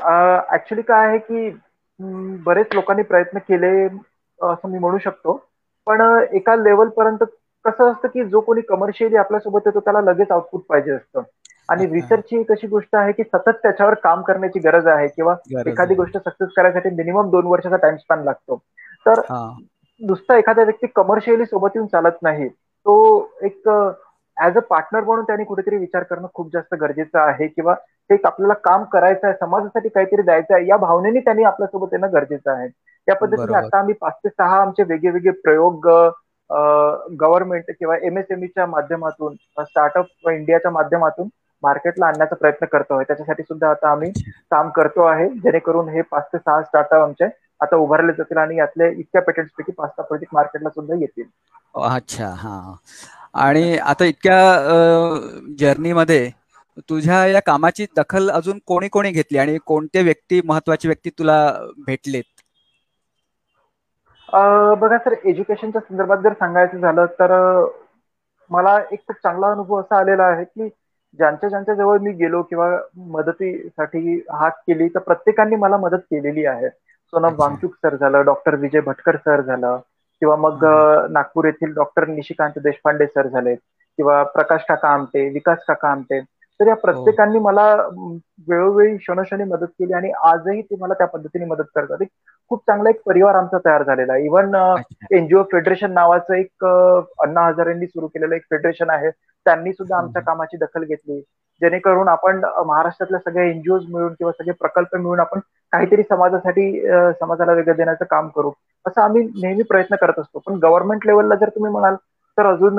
[0.55, 1.49] ऍक्च्युली काय आहे की
[2.45, 3.73] बरेच लोकांनी प्रयत्न केले
[4.39, 5.37] असं मी म्हणू शकतो.
[5.87, 6.01] पण
[6.33, 7.25] एका लेवल पर्यंत
[7.65, 11.23] कसं असतं की जो कोणी कमर्शियली आपल्यासोबत येतो त्याला लगेच आउटपुट पाहिजे असतं.
[11.69, 15.35] आणि रिसर्च ही एक अशी गोष्ट आहे की सतत त्याच्यावर काम करण्याची गरज आहे किंवा
[15.67, 18.57] एखादी गोष्ट सक्सेस करायसाठी मिनिमम दोन वर्षाचा टाइम स्पॅन लागतो.
[19.07, 19.21] तर
[20.05, 22.95] नुसता एखादा व्यक्ती कमर्शियली सोबत येऊन चालत नाही तो
[23.43, 23.69] एक
[24.37, 27.75] ऍज अ पार्टनर म्हणून त्यांनी कुठेतरी विचार करणं खूप जास्त गरजेचं आहे किंवा
[28.11, 32.51] ते आपल्याला काम करायचं आहे समाजासाठी काहीतरी द्यायचं आहे या भावनेने त्यांनी आपल्यासोबत येणं गरजेचं
[32.51, 32.69] आहे.
[33.09, 35.87] या पद्धतीने आता आम्ही पाच ते सहा आमचे वेगळे वेगळे प्रयोग
[37.13, 41.29] गव्हर्नमेंट किंवा एमएसएमईच्या माध्यमातून स्टार्टअप इंडियाच्या माध्यमातून
[41.63, 43.05] मार्केटला आणण्याचा प्रयत्न करतो आहे.
[43.05, 44.11] त्याच्यासाठी सुद्धा आता आम्ही
[44.51, 47.27] काम करतो आहे जेणेकरून हे पाच ते सहा स्टार्टअप आमचे
[47.61, 51.25] आता उभारले जातील आणि यातले इतक्या पेटेंट्स पैकी पाच सहा प्रोजेक्ट मार्केटला सुद्धा येतील.
[51.87, 52.55] अच्छा हा.
[53.37, 54.39] आणि आता इतक्या
[55.59, 56.29] जर्नीमध्ये
[56.89, 59.39] तुझ्या या कामाची दखल अजून कोणी कोणी घेतली?
[59.39, 61.39] आणि कोणते व्यक्ती महत्वाची व्यक्ती तुला
[61.79, 62.25] भेटलेत?
[64.79, 67.33] बघा सर एज्युकेशनच्या संदर्भात जर सांगायचं झालं तर
[68.51, 70.69] मला एक खूप चांगला अनुभव असा आलेला आहे की
[71.19, 72.69] ज्यांच्या ज्यांच्या जवळ मी गेलो किंवा
[73.09, 76.69] मदतीसाठी हात केली तर प्रत्येकाने मला मदत केलेली आहे.
[77.13, 79.79] सोनम वांगचूक सर झालं डॉक्टर विजय भटकर सर झालं
[80.23, 80.65] किंवा मग
[81.13, 86.21] नागपूर येथील डॉक्टर निशिकांत देशपांडे सर झाले किंवा प्रकाश काका आमटे विकास काका आमटे.
[86.61, 87.65] तर या प्रत्येकांनी मला
[88.49, 92.03] वेळोवेळी क्षणोक्षणी मदत केली आणि आजही ते मला त्या पद्धतीने मदत करतात.
[92.03, 92.09] एक
[92.51, 94.25] खूप चांगला एक परिवार आमचा तयार झालेला आहे.
[94.25, 94.55] इव्हन
[95.11, 99.11] एनजीओ फेडरेशन नावाचं एक अण्णा हजारेंनी सुरू केलेलं एक फेडरेशन आहे.
[99.47, 101.21] त्यांनी सुद्धा आमच्या कामाची दखल घेतली.
[101.63, 105.41] जेणेकरून आपण महाराष्ट्रातल्या सगळ्या एनजीओ मिळून किंवा सगळे प्रकल्प मिळून आपण
[105.73, 106.71] काहीतरी समाजासाठी
[107.21, 108.51] समाजाला वेगळं देण्याचं काम करू.
[108.87, 110.39] असं आम्ही नेहमी प्रयत्न करत असतो.
[110.39, 111.95] पण गव्हर्नमेंट लेवलला जर तुम्ही म्हणाल
[112.39, 112.79] तर अजून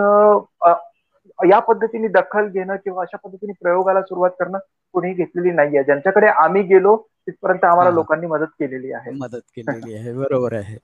[1.39, 4.57] या पद्धतीने दखल घेणं किंवा अशा पद्धतीने प्रयोगाला सुरुवात करणं
[4.93, 5.83] कोणीही घेतलेली नाहीये.
[5.83, 6.95] ज्यांच्याकडे आम्ही गेलो
[7.27, 9.11] तिथपर्यंत आम्हाला लोकांनी मदत केलेली आहे.
[9.11, 10.13] मदत केलेली आहे.
[10.13, 10.77] बरोबर आहे.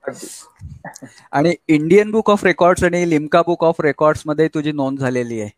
[1.32, 5.50] आणि इंडियन बुक ऑफ रेकॉर्ड्स आणि लिमका बुक ऑफ रेकॉर्ड्समध्ये तुझी नोंद झालेली आहे.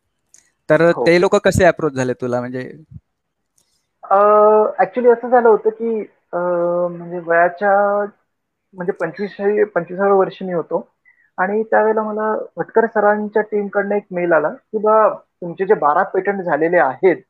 [0.70, 1.05] तर हो.
[1.05, 2.39] ते लोक कसे अप्रोच झाले तुला?
[2.39, 2.64] म्हणजे
[4.80, 5.89] ऍक्च्युली असं झालं होतं की
[6.34, 7.72] म्हणजे वयाच्या
[8.74, 9.36] म्हणजे पंचवीस
[9.74, 10.88] पंचवीसाव्या वर्षी मी होतो.
[11.38, 16.41] आणि त्यावेळेला मला भटकर सरांच्या टीमकडनं एक मेल आला की बा तुमचे जे बारा पेटंट
[16.43, 17.22] झालेले आहेत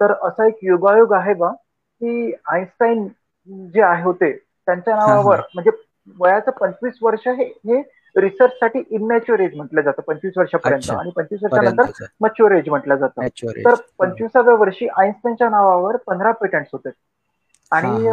[0.00, 3.06] तर असा एक योगायोग आहे बा की आईन्स्टाईन
[3.68, 5.70] जे आहे होते त्यांच्या नावावर म्हणजे
[6.18, 7.80] वयाचं पंचवीस वर्ष हे
[8.16, 13.20] रिसर्च साठी इमॅच्युअर एज म्हटलं जातं पंचवीस वर्षापर्यंत आणि पंचवीस वर्षानंतर मच्युअर एज म्हटलं जातं.
[13.64, 16.90] तर पंचवीसाव्या वर्षी आईन्स्टाईनच्या नावावर पंधरा पेटंट होते.
[17.72, 18.08] आणि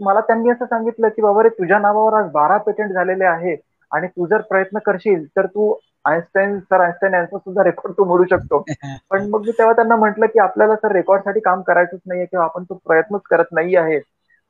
[0.00, 3.56] मला त्यांनी असं सांगितलं की बाबा रे तुझ्या नावावर आज बारा पेटंट झालेले आहे
[3.90, 5.74] आणि तू जर प्रयत्न करशील तर तू
[6.04, 8.58] आईन्स्टाईन सर आईन्स्टाईन यांचा सुद्धा रेकॉर्ड तू मोडू शकतो.
[9.10, 12.64] पण मग मी तेव्हा त्यांना म्हटलं की आपल्याला सर रेकॉर्डसाठी काम करायचंच नाहीये किंवा आपण
[12.64, 13.98] तो प्रयत्नच करत नाही आहे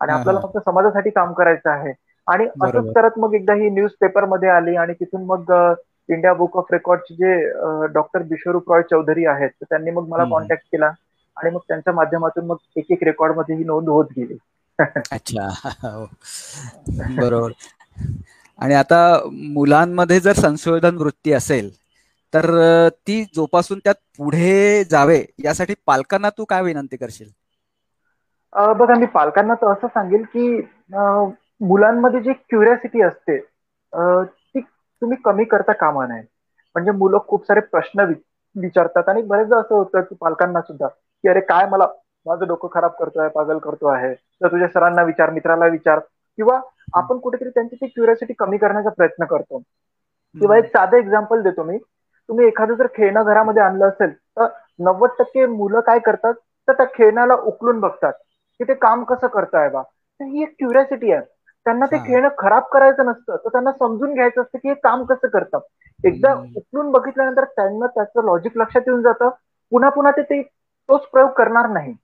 [0.01, 1.93] आणि आपल्याला फक्त समाजासाठी काम करायचं आहे.
[2.27, 5.53] आणि असंच करत मग एकदा ही न्यूज पेपरमध्ये आली आणि तिथून मग
[6.09, 10.91] इंडिया बुक ऑफ रेकॉर्डचे जे डॉक्टर बिश्वरूप रॉय चौधरी आहेत त्यांनी मग मला कॉन्टॅक्ट केला
[11.37, 14.37] आणि मग त्यांच्या माध्यमातून मग एक एक रेकॉर्डमध्ये ही नोंद होत गेली.
[15.13, 15.49] अच्छा.
[17.19, 17.53] बरोबर.
[18.59, 18.99] आणि आता
[19.53, 21.71] मुलांमध्ये जर संशोधन वृत्ती असेल
[22.33, 22.47] तर
[22.99, 27.29] ती जोपासून त्यात पुढे जावे यासाठी पालकांना तू काय विनंती करशील?
[28.75, 30.47] बघा मी पालकांना तर असं सांगेल की
[31.61, 36.23] मुलांमध्ये जी क्युरियासिटी असते ती तुम्ही कमी करता कामा नये.
[36.77, 38.05] म्हणजे मुलं खूप सारे प्रश्न
[38.57, 41.87] विचारतात आणि बरेचदा असं होतं की पालकांना सुद्धा की अरे काय मला
[42.27, 45.99] माझं डोकं खराब करतोय पागल करतो आहे तर तुझ्या सरांना विचार मित्राला विचार
[46.39, 46.61] किंवा
[46.95, 49.63] आपण कुठेतरी त्यांची ती क्युरियासिटी कमी करण्याचा प्रयत्न करतो.
[50.35, 51.79] किंवा एक साधं एक्झाम्पल देतो मी.
[52.29, 54.47] तुम्ही एखादं जर खेळणं घरामध्ये आणलं असेल तर
[54.79, 56.35] नव्वद टक्के मुलं काय करतात?
[56.69, 58.13] तर त्या खेळण्याला उकलून बघतात
[58.61, 59.83] की ते काम कसं करताय बा.
[60.21, 61.23] ही एक क्युरियासिटी आहे.
[61.67, 63.37] त्यांना ते खेळणं खराब करायचं नसतं.
[63.37, 65.61] तर त्यांना समजून घ्यायचं असतं की हे काम कसं करतात.
[66.05, 69.29] एकदा उचलून बघितल्यानंतर त्यांना त्याचं लॉजिक लक्षात येऊन जातं.
[69.73, 71.95] पुन्हा पुन्हा ते तोच प्रयोग करणार नाही.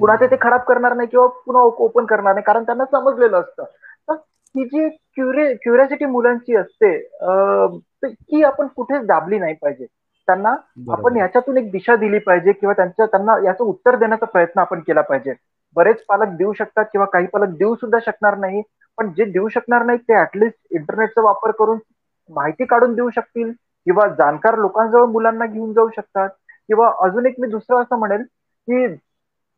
[0.00, 2.44] पुन्हा ते खराब करणार नाही किंवा पुन्हा ओपन करणार नाही.
[2.44, 3.64] कारण त्यांना समजलेलं असतं.
[4.08, 4.14] तर
[4.54, 6.96] ही जी क्युरियासिटी मुलांची असते
[8.04, 9.86] ती आपण कुठेच दाबली नाही पाहिजे.
[10.28, 10.54] त्यांना
[10.92, 15.00] आपण याच्यातून एक दिशा दिली पाहिजे किंवा त्यांच्या त्यांना याचं उत्तर देण्याचा प्रयत्न आपण केला
[15.02, 15.34] पाहिजे.
[15.76, 18.62] बरेच पालक देऊ शकतात किंवा काही पालक देऊ सुद्धा शकणार नाही.
[18.98, 21.78] पण जे देऊ शकणार नाही ते ऍटलिस्ट इंटरनेटचा वापर करून
[22.30, 23.52] माहिती काढून देऊ शकतील
[23.86, 26.28] किंवा जाणकार लोकांजवळ मुलांना घेऊन जाऊ शकतात.
[26.68, 28.86] किंवा अजून एक मी दुसरं असं म्हणेल की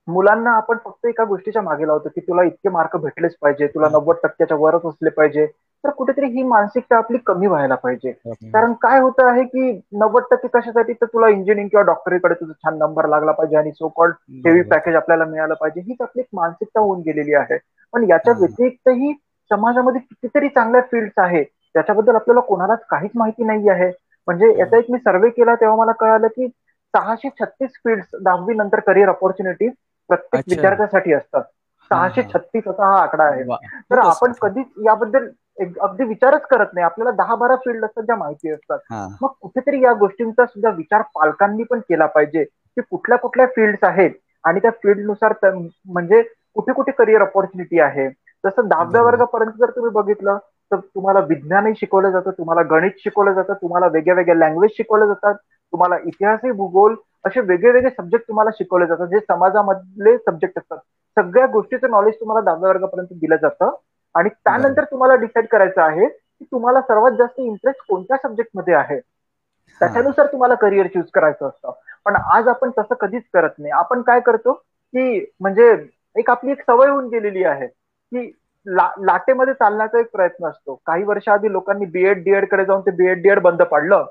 [0.09, 4.17] मुलांना आपण फक्त एका गोष्टीच्या मागे लावतो की तुला इतके मार्क भेटलेच पाहिजे तुला नव्वद
[4.23, 5.47] टक्क्याच्या वरच असले पाहिजे.
[5.85, 8.13] तर कुठेतरी ही मानसिकता आपली कमी व्हायला पाहिजे.
[8.53, 12.77] कारण काय होतं आहे की नव्वद टक्के कशासाठी तर तुला इंजिनिअरिंग किंवा डॉक्टरीकडे तुझा छान
[12.79, 14.15] नंबर लागला पाहिजे आणि सो कॉल्ड
[14.45, 15.81] हेवी पॅकेज आपल्याला मिळालं पाहिजे.
[15.83, 17.59] हीच आपली एक मानसिकता होऊन गेलेली आहे.
[17.95, 19.13] पण याच्या व्यतिरिक्तही
[19.51, 21.45] समाजामध्ये कितीतरी चांगल्या फील्ड्स आहेत.
[21.75, 23.91] त्याच्याबद्दल आपल्याला कोणालाच काहीच माहिती नाही आहे.
[24.29, 26.49] म्हणजे याचा एक मी सर्वे केला तेव्हा मला कळालं की
[26.95, 29.69] सहाशे छत्तीस फील्ड दहावी नंतर करिअर ऑपॉर्च्युनिटी
[30.11, 31.43] प्रत्येक विद्यार्थ्यासाठी असतात.
[31.91, 33.43] सहाशे छत्तीस असा हा आकडा आहे.
[33.91, 35.29] तर आपण कधीच याबद्दल
[35.59, 36.85] अगदी विचारच करत नाही.
[36.85, 38.79] आपल्याला दहा बारा फील्ड असतात ज्या माहिती असतात.
[39.23, 44.11] मग कुठेतरी या गोष्टींचा सुद्धा विचार पालकांनी पण केला पाहिजे की कुठल्या कुठल्या फील्ड आहेत
[44.45, 46.23] आणि त्या फील्डनुसार म्हणजे
[46.55, 48.09] कुठे कुठे करिअर ऑपॉर्च्युनिटी आहे.
[48.45, 50.39] जसं दहाव्या वर्गापर्यंत जर तुम्ही बघितलं
[50.71, 55.35] तर तुम्हाला विज्ञानही शिकवलं जातं तुम्हाला गणित शिकवलं जातं तुम्हाला वेगळ्या वेगळ्या लँग्वेज शिकवल्या जातात
[55.73, 56.95] तुम्हाला इतिहासही भूगोल
[57.25, 59.07] असे वेगळे वेगळे सब्जेक्ट तुम्हाला शिकवले जातात.
[59.07, 60.79] जे समाजामधले सब्जेक्ट असतात.
[61.17, 63.75] सगळ्या गोष्टीचं नॉलेज तुम्हाला दहाव्या वर्गापर्यंत दिलं जातं.
[64.15, 69.01] आणि त्यानंतर तुम्हाला डिसाईड करायचं आहे की तुम्हाला सर्वात जास्त इंटरेस्ट कोणत्या सब्जेक्टमध्ये आहे?
[69.81, 71.71] त्याच्यानुसार तुम्हाला करिअर चूज करायचं असतं.
[72.05, 73.71] पण आज आपण तसं कधीच करत नाही.
[73.71, 75.75] आपण काय करतो की म्हणजे
[76.17, 78.33] एक आपली एक सवय होऊन गेलेली आहे की
[78.67, 80.81] ला, लाटेमध्ये चालण्याचा एक प्रयत्न असतो.
[80.87, 84.07] काही वर्ष आधी लोकांनी बीएड डीएडकडे जाऊन ते बीएड डीएड बंद पाडलं.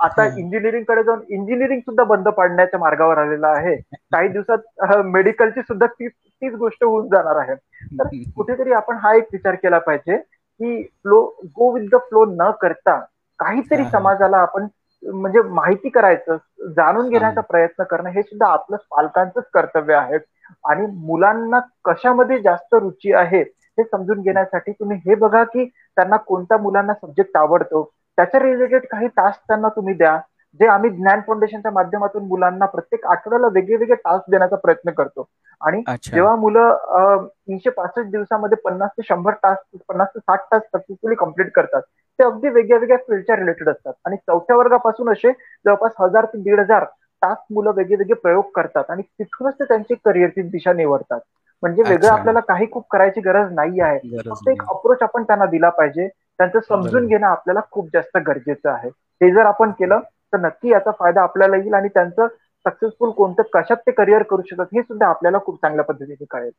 [0.00, 3.76] आता इंजिनिअरिंगकडे जाऊन इंजिनिअरिंग सुद्धा बंद पाडण्याच्या मार्गावर आलेलं आहे.
[4.12, 7.54] काही दिवसात मेडिकलची सुद्धा तीच तीच गोष्ट होऊन जाणार आहे.
[7.54, 11.22] तर कुठेतरी आपण हा एक विचार केला पाहिजे की flow
[11.56, 12.98] go with the flow न करता
[13.40, 14.66] काहीतरी समाजाला आपण
[15.02, 16.36] म्हणजे माहिती करायचं
[16.68, 20.18] जाणून घेण्याचा प्रयत्न करणं हे सुद्धा आपलं पालकांचंच कर्तव्य आहे.
[20.64, 23.40] आणि मुलांना कशामध्ये जास्त रुची आहे
[23.78, 27.82] हे समजून घेण्यासाठी तुम्ही हे बघा की त्यांना कोणत्या मुलांना सब्जेक्ट आवडतो
[28.22, 30.18] त्याच्या रिलेटेड काही टास्क त्यांना तुम्ही द्या.
[30.60, 35.28] जे आम्ही ज्ञान फाउंडेशनच्या माध्यमातून मुलांना प्रत्येक आठवड्याला वेगळे वेगळे टास्क देण्याचा प्रयत्न करतो.
[35.60, 41.14] आणि जेव्हा मुलं तीनशे पासष्ट दिवसामध्ये पन्नास ते शंभर टास्क पन्नास ते साठ टास्क सक्सेसफुली
[41.16, 41.82] कंप्लीट करतात
[42.18, 43.92] ते अगदी वेगळ्या वेगळ्या फील्डच्या रिलेटेड असतात.
[43.96, 46.84] आणि चौथ्या वर्गापासून असे जवळपास हजार ते दीड हजार
[47.22, 51.20] टास्क मुलं वेगळे वेगळे प्रयोग करतात आणि तिथूनच ते त्यांची करिअरची दिशा निवडतात.
[51.62, 53.98] म्हणजे वेगळं आपल्याला काही खूप करायची गरज नाही आहे.
[54.28, 56.08] फक्त एक अप्रोच आपण त्यांना दिला पाहिजे.
[56.38, 58.88] त्यांचं समजून घेणं आपल्याला खूप जास्त गरजेचं आहे.
[59.20, 60.00] हे जर आपण केलं
[60.32, 62.26] तर नक्की याचा फायदा आपल्याला येईल आणि त्यांचं
[62.64, 66.50] सक्सेसफुल कोणतं कशात ते करिअर करू शकतात हे सुद्धा आपल्याला खूप चांगल्या पद्धतीने कळेल.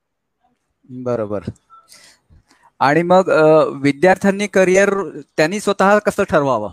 [1.03, 1.49] बरोबर.
[2.79, 3.29] आणि मग
[3.81, 4.93] विद्यार्थ्यांनी करिअर
[5.37, 6.71] त्यांनी स्वतः कसं ठरवावं?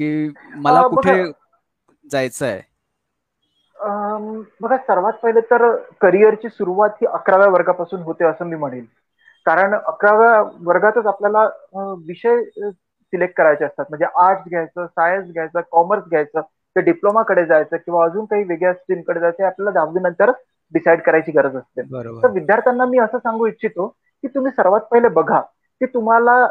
[0.00, 1.14] की मला कुठे
[2.04, 2.60] जायचं आहे?
[4.60, 5.64] बघा सर्वात पहिले तर
[6.00, 8.84] करिअरची सुरुवात ही अकराव्या वर्गापासून होते असं मी म्हणेन.
[9.46, 11.44] कारण अकराव्या वर्गातच आपल्याला
[12.06, 13.84] विषय सिलेक्ट करायचे असतात.
[13.88, 16.40] म्हणजे आर्ट्स घ्यायचं सायन्स घ्यायचं कॉमर्स घ्यायचं
[16.76, 20.30] ते डिप्लोमाकडे जायचं किंवा अजून काही वेगळ्या स्ट्रीमकडे जायचं आपल्याला दहावी नंतर
[20.72, 21.82] डिसाईड करायची गरज असते.
[22.22, 23.86] तर विद्यार्थ्यांना मी असं सांगू इच्छितो
[24.24, 25.40] की तुम्ही सर्वात पहिले बघा
[25.80, 26.44] की तुम्हाला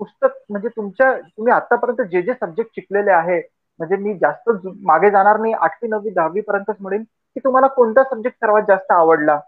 [0.00, 3.38] पुस्तक म्हणजे तुमच्या तुम्ही आतापर्यंत जे जे सब्जेक्ट शिकलेले आहे
[3.80, 4.50] म्हणजे मी जास्त
[4.82, 9.38] मागे जाणार नाही आठवी नववी दहावी पर्यंतच म्हणेन की तुम्हाला कोणता सब्जेक्ट सर्वात जास्त आवडला?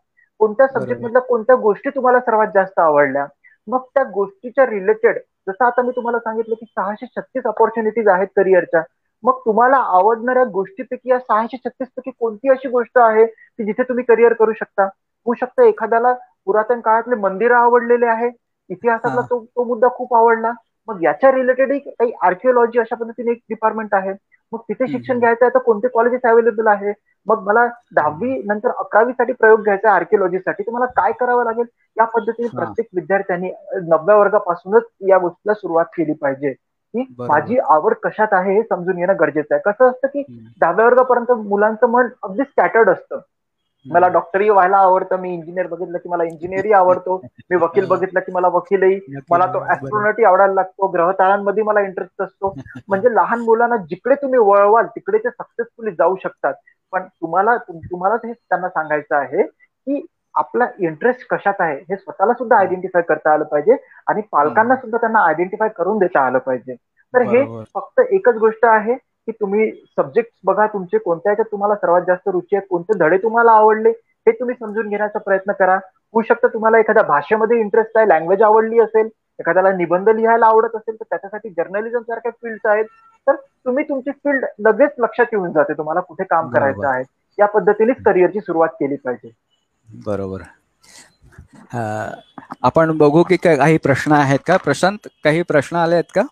[0.41, 3.26] कोणत्या सब्जेक्ट मधल्या कोणत्या गोष्टी तुम्हाला सर्वात जास्त आवडल्या?
[3.68, 5.18] मग त्या गोष्टीच्या रिलेटेड
[5.49, 8.82] जसं आता मी तुम्हाला सांगितलं की सहाशे छत्तीस ऑपॉर्च्युनिटीज आहेत करिअरच्या
[9.24, 14.05] मग तुम्हाला आवडणाऱ्या गोष्टीपैकी या सहाशे छत्तीस पैकी कोणती अशी गोष्ट आहे की जिथे तुम्ही
[14.05, 14.84] करिअर करू शकता?
[15.26, 16.12] होऊ शकतं एखाद्याला
[16.47, 18.28] पुरातन काळातले मंदिर आवडलेले आहे
[18.70, 20.53] इतिहासातला तो तो मुद्दा खूप आवडला.
[20.89, 24.12] मग याच्या रिलेटेड काही आर्किओलॉजी अशा पद्धतीने एक डिपार्टमेंट आहे.
[24.53, 26.92] मग तिथे शिक्षण घ्यायचं आहे तर कोणते कॉलेजेस अवेलेबल आहे?
[27.26, 31.66] मग मला दहावी नंतर अकरावीसाठी प्रयोग घ्यायचा आहे आर्किओलॉजीसाठी तुम्हाला काय करावं लागेल?
[31.99, 36.53] या पद्धतीने प्रत्येक विद्यार्थ्यांनी नवव्या वर्गापासूनच या गोष्टीला सुरुवात केली पाहिजे.
[36.94, 39.72] की माझी आवड कशात आहे हे समजून घेणं गरजेचं आहे.
[39.72, 40.22] कसं असतं की
[40.61, 43.20] दहाव्या वर्गापर्यंत मुलांचं मन अगदी स्कॅटर्ड असतं.
[43.93, 45.16] मला डॉक्टरही व्हायला आवडतं.
[45.16, 47.16] मी इंजिनियर बघितलं की मला इंजिनियरही आवडतो.
[47.51, 49.01] मी वकील बघितलं की मला वकीलही.
[49.30, 50.87] मला तो ऍस्ट्रॉनॉटही आवडायला लागतो.
[50.87, 52.55] ग्रहतारांमध्ये मला इंटरेस्ट असतो.
[52.89, 56.55] म्हणजे लहान मुलांना जिकडे तुम्ही वळवाल तिकडे ते सक्सेसफुली जाऊ शकतात.
[56.93, 61.76] पण तुम्हाला तुम्हाला हे त्यांना सांगायचं आहे की आपला इंटरेस्ट कशात आहे?
[61.76, 63.76] हे स्वतःला सुद्धा आयडेंटिफाय करता आलं पाहिजे
[64.07, 66.74] आणि पालकांना सुद्धा त्यांना आयडेंटिफाय करून देता आलं पाहिजे.
[67.14, 68.95] तर हे फक्त एकच गोष्ट आहे.
[69.27, 73.53] की तुम्ही सब्जेक्ट बघा तुमचे कोणत्या ह्याच्यात तुम्हाला सर्वात जास्त रुची आहे कोणते धडे तुम्हाला
[73.53, 73.91] आवडले
[74.27, 75.77] हे तुम्ही समजून घेण्याचा प्रयत्न करा.
[76.14, 79.09] होऊ शकतं तुम्हाला एखाद्या भाषेमध्ये इंटरेस्ट आहे लँग्वेज आवडली असेल
[79.41, 82.85] एखाद्याला निबंध लिहायला आवडत असेल तर त्याच्यासाठी जर्नलिझम सारख्या फील्ड आहेत.
[83.27, 87.03] तर तुम्ही तुमची फील्ड लगेच लक्षात येऊन जाते तुम्हाला कुठे काम करायचं आहे.
[87.39, 89.31] या पद्धतीनेच करिअरची सुरुवात केली पाहिजे.
[89.89, 90.43] बरोबर.
[92.62, 94.57] आपण बघू की काही प्रश्न आहेत का?
[94.57, 96.22] प्रशांत काही प्रश्न आले आहेत का?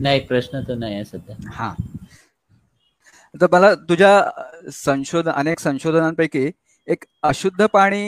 [0.00, 1.36] नाही प्रश्न तर नाही आहे सध्या.
[1.52, 1.74] हा.
[3.34, 6.50] तर मला तुझ्या संशोधन अनेक संशोधनांपैकी
[6.88, 8.04] एक अशुद्ध पाणी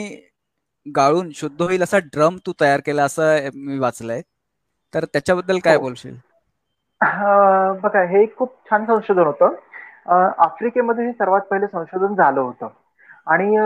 [0.85, 4.21] गाळून शुद्ध होईल असा ड्रम तू तयार केला असं मी वाचलंय.
[4.93, 5.81] तर त्याच्याबद्दल काय हो.
[5.81, 6.15] बोलशील?
[7.83, 9.55] बघा हे खूप छान संशोधन होतं.
[10.43, 12.67] आफ्रिकेमध्ये हे सर्वात पहिले संशोधन झालं होतं.
[13.27, 13.57] आणि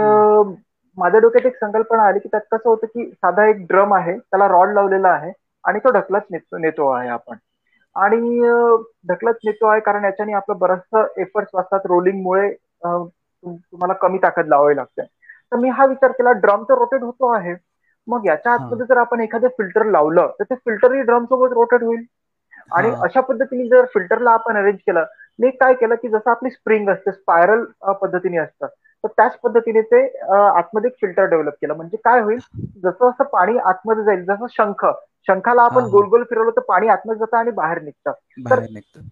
[0.98, 4.48] माझ्या डोक्यात एक संकल्पना आली की त्यात कसं होतं की साधा एक ड्रम आहे त्याला
[4.48, 5.32] रॉड लावलेला आहे
[5.64, 7.38] आणि तो ढकलत नेतो नेतो आहे आपण.
[7.96, 8.40] आणि
[9.08, 11.80] ढकलत नेतो आहे कारण याच्याने आपलं बरंचसं एफर्ट्स वाचतात.
[11.86, 12.50] रोलिंगमुळे
[12.84, 15.02] तुम्हाला कमी ताकद लावावी लागते.
[15.52, 17.54] तर मी हा विचार केला ड्रम तर रोटेट होतो आहे.
[18.08, 22.04] मग याच्या आतमध्ये जर आपण एखादं फिल्टर लावलं तर ते फिल्टरही ड्रम सोबत रोटेट होईल.
[22.72, 25.06] आणि अशा पद्धतीने जर फिल्टरला आपण अरेंज केलं
[25.40, 27.64] मी काय केलं की जसं आपली स्प्रिंग असते स्पायरल
[28.02, 28.68] पद्धतीने असतं.
[29.04, 30.02] तर त्याच पद्धतीने ते
[30.32, 31.74] आतमध्ये एक फिल्टर डेव्हलप केलं.
[31.74, 32.40] म्हणजे काय होईल?
[32.76, 34.86] जसं जसं पाणी आतमध्ये जाईल जसं शंख
[35.28, 38.12] शंखाला आपण गोल गोल फिरवलं तर पाणी आतमध्ये जातं आणि बाहेर निघतं.
[38.50, 38.60] तर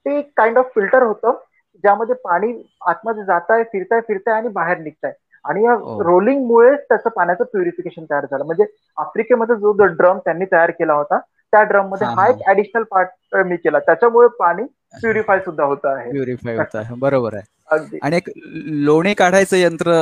[0.06, 1.38] ते एक काइंड ऑफ फिल्टर होतं
[1.84, 2.52] ज्यामध्ये पाणी
[2.88, 5.12] आतमध्ये जात आहे फिरताय फिरताय आणि बाहेर निघताय.
[5.46, 8.44] आणि या रोलिंगमुळेच त्याचं पाण्याचं प्युरिफिकेशन तयार झालं.
[8.46, 8.66] म्हणजे
[8.98, 11.20] आफ्रिकेमध्ये जो ड्रम त्यांनी तयार केला होता
[11.54, 13.80] त्या ड्रममध्ये हा एक ऍडिशनल पार्ट मी केला.
[13.80, 14.64] त्याच्यामुळे पाणी
[14.94, 16.10] प्युरिफाय सुद्धा होत आहे.
[16.12, 17.00] प्युरिफाय होत आहे.
[17.00, 17.44] बरोबर आहे.
[18.02, 18.30] आणि एक
[18.84, 20.02] लोणी काढायचं यंत्र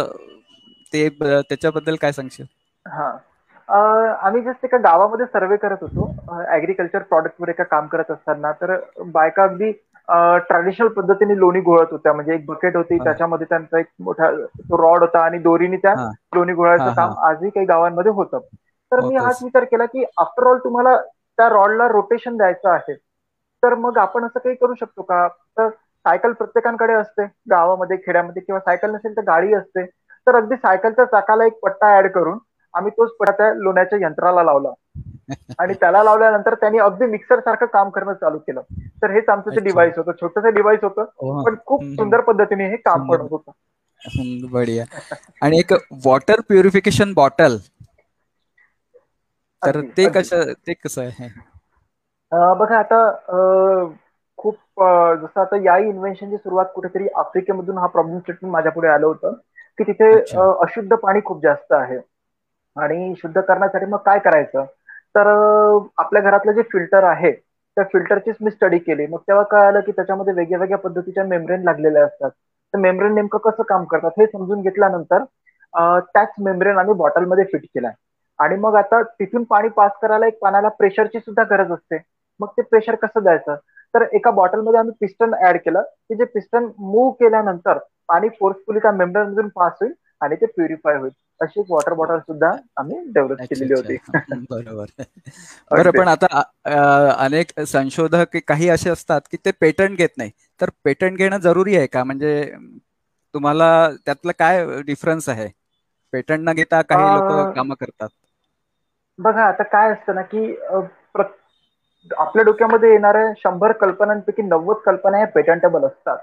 [0.93, 2.45] ते त्याच्याबद्दल काय सांगशील?
[2.85, 3.09] हा.
[3.67, 6.05] आम्ही जस्ट एका गावामध्ये सर्वे करत होतो.
[6.53, 8.51] ऍग्रिकल्चर प्रोडक्ट वर एका काम करत असताना.
[8.53, 8.75] तर
[9.11, 9.71] बायका अगदी
[10.43, 12.13] ट्रॅडिशनल पद्धतीने लोणी गोळत होत्या.
[12.13, 15.93] म्हणजे एक बकेट होती त्याच्यामध्ये त्यांचा एक मोठा तो रॉड होता आणि दोरीने त्या
[16.35, 18.39] लोणी गोळाचं काम आजही काही गावांमध्ये होतं.
[18.91, 20.95] तर मी हाच विचार केला की आफ्टर ऑल तुम्हाला
[21.37, 22.93] त्या रॉडला रोटेशन द्यायचं आहे.
[23.63, 25.27] तर मग आपण असं काही करू शकतो का?
[25.27, 25.69] तर
[26.05, 29.85] सायकल प्रत्येकांकडे असते गावामध्ये खेड्यामध्ये किंवा सायकल नसेल तर गाडी असते.
[30.27, 32.37] तर अगदी सायकलच्या चाकाला एक पट्टा ऍड करून
[32.73, 34.71] आम्ही तोच पट्टा त्या लोण्याच्या यंत्राला लावला.
[35.59, 38.61] आणि त्याला लावल्यानंतर त्यांनी अगदी मिक्सर सारखं काम करणं चालू केलं.
[39.03, 41.05] तर हेच आमचं ते डिव्हाइस होतं छोटस डिव्हाइस होतं
[41.43, 43.51] पण खूप सुंदर पद्धतीने हे काम पडत होतं.
[44.47, 44.85] बढिया.
[45.41, 45.73] आणि एक
[46.03, 47.57] वॉटर प्युरिफिकेशन बॉटल
[49.61, 51.29] तर ते कसं ते कसं आहे?
[52.55, 52.99] बघा आता
[54.39, 54.55] खूप
[55.21, 59.33] जसं आता या इन्व्हेन्शनची सुरुवात कुठेतरी आफ्रिकेमधून हा प्रॉब्लेम स्टेटमेंट माझ्या पुढे आलं होतं
[59.79, 60.11] की तिथे
[60.61, 61.97] अशुद्ध पाणी खूप जास्त आहे.
[62.75, 64.65] आणि शुद्ध करण्यासाठी मग काय करायचं?
[65.15, 65.27] तर
[65.97, 69.05] आपल्या घरातलं जे फिल्टर आहे त्या फिल्टरचीच मी स्टडी केली.
[69.07, 72.29] मग तेव्हा कळालं की त्याच्यामध्ये वेगळ्या वेगळ्या पद्धतीच्या मेम्ब्रेन लागलेल्या असतात.
[72.73, 75.23] तर मेम्ब्रेन नेमकं कसं काम करतात हे समजून घेतल्यानंतर
[75.73, 77.93] त्याच मेम्ब्रेन आम्ही बॉटलमध्ये फिट केलाय.
[78.39, 81.97] आणि मग आता तिथून पाणी पास करायला एक पाण्याला प्रेशरची सुद्धा गरज असते.
[82.39, 83.55] मग ते प्रेशर कसं द्यायचं?
[83.93, 87.77] तर एका बॉटलमध्ये आम्ही पिस्टन ऍड केलं की जे पिस्टन मूव्ह केल्यानंतर
[88.07, 91.11] पाणी फोर्सफुली त्या मधून पास होईल आणि ते प्युरिफाय होईल.
[91.41, 93.97] अशी एक वॉटर बॉटल सुद्धा आम्ही डेव्हलप केलेली होती.
[94.51, 95.03] बरोबर.
[95.71, 96.41] बरं पण आता
[97.17, 100.31] अनेक संशोधक काही असे असतात की ते पेटंट घेत नाही.
[100.59, 102.03] तर पेटंट घेणं जरुरी आहे का?
[102.03, 102.33] म्हणजे
[103.33, 105.47] तुम्हाला त्यातलं काय डिफरन्स आहे?
[106.13, 108.09] पेटंट न घेता काही लोक काम करतात.
[109.19, 110.45] बघा आता काय असतं ना की
[112.17, 116.17] आपल्या डोक्यामध्ये येणाऱ्या शंभर कल्पनांपैकी नव्वद कल्पना ह्या पेटंटेबल असतात.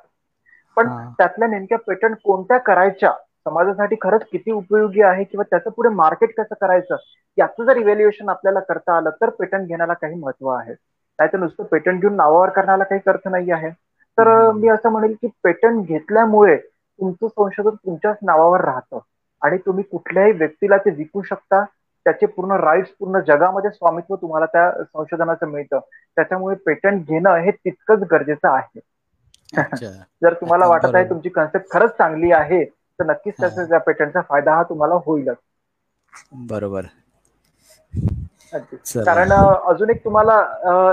[0.76, 3.12] पण त्यातल्या नेमक्या पेटंट कोणत्या करायच्या?
[3.44, 6.96] समाजासाठी खरंच किती उपयोगी आहे किंवा त्याचं पुढे मार्केट कसं करायचं?
[7.38, 10.72] याचं जर इव्हॅल्युएशन आपल्याला करता आलं तर पेटंट घेण्याला काही महत्त्व आहे.
[11.18, 13.70] नाही तर नुसतं पेटंट घेऊन नावावर करण्याला काही अर्थ नाही आहे.
[14.18, 18.98] तर मी असं म्हणेल की पेटंट घेतल्यामुळे तुमचं संशोधन तुमच्याच नावावर राहतं.
[19.42, 21.64] आणि तुम्ही कुठल्याही व्यक्तीला ते विकू शकता
[22.06, 25.78] त्याचे पूर्ण राईट्स पूर्ण जगामध्ये स्वामित्व तुम्हाला त्या संशोधनाचं मिळतं.
[26.16, 28.80] त्याच्यामुळे पेटंट घेणं हे तितकंच गरजेचं आहे.
[30.22, 34.54] जर तुम्हाला वाटत आहे तुमची कन्सेप्ट खरंच चांगली आहे तर नक्कीच त्याचा त्या पेटंटचा फायदा
[34.54, 35.36] हा तुम्हाला होईलच.
[36.46, 36.90] बरोबर.
[39.02, 40.36] कारण अजून एक तुम्हाला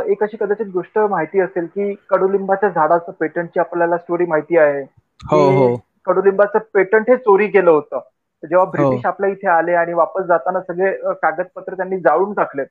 [0.08, 4.82] एक अशी कदाचित गोष्ट माहिती असेल की कडुलिंबाच्या झाडाचं पेटंटची आपल्याला स्टोरी माहिती आहे.
[5.22, 5.76] हो हो.
[6.06, 8.00] कडुलिंबाचं पेटंट हे चोरी केलं होतं.
[8.44, 12.66] जेव्हा ब्रिटिश आपल्या इथे आले आणि वापस जाताना सगळे कागदपत्र त्यांनी जाळून टाकलेत.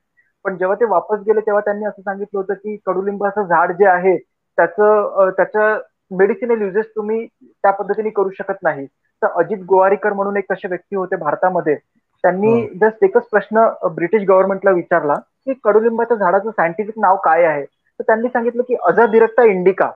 [0.45, 4.17] पण जेव्हा ते वापस गेले तेव्हा त्यांनी असं सांगितलं होतं की कडुलिंबाचं झाड जे आहे
[4.57, 5.79] त्याचं त्याचं
[6.11, 8.85] मेडिसिनल युजेस तुम्ही त्या पद्धतीने करू शकत नाही.
[9.21, 11.75] तर अजित गोवारीकर म्हणून एक असे व्यक्ती होते भारतामध्ये.
[12.23, 17.63] त्यांनी जस्ट एकच प्रश्न ब्रिटिश गव्हर्नमेंटला विचारला की कडुलिंबाच्या झाडाचं सायंटिफिक नाव काय आहे?
[17.63, 19.89] तर त्यांनी सांगितलं की अजादिरक्ता इंडिका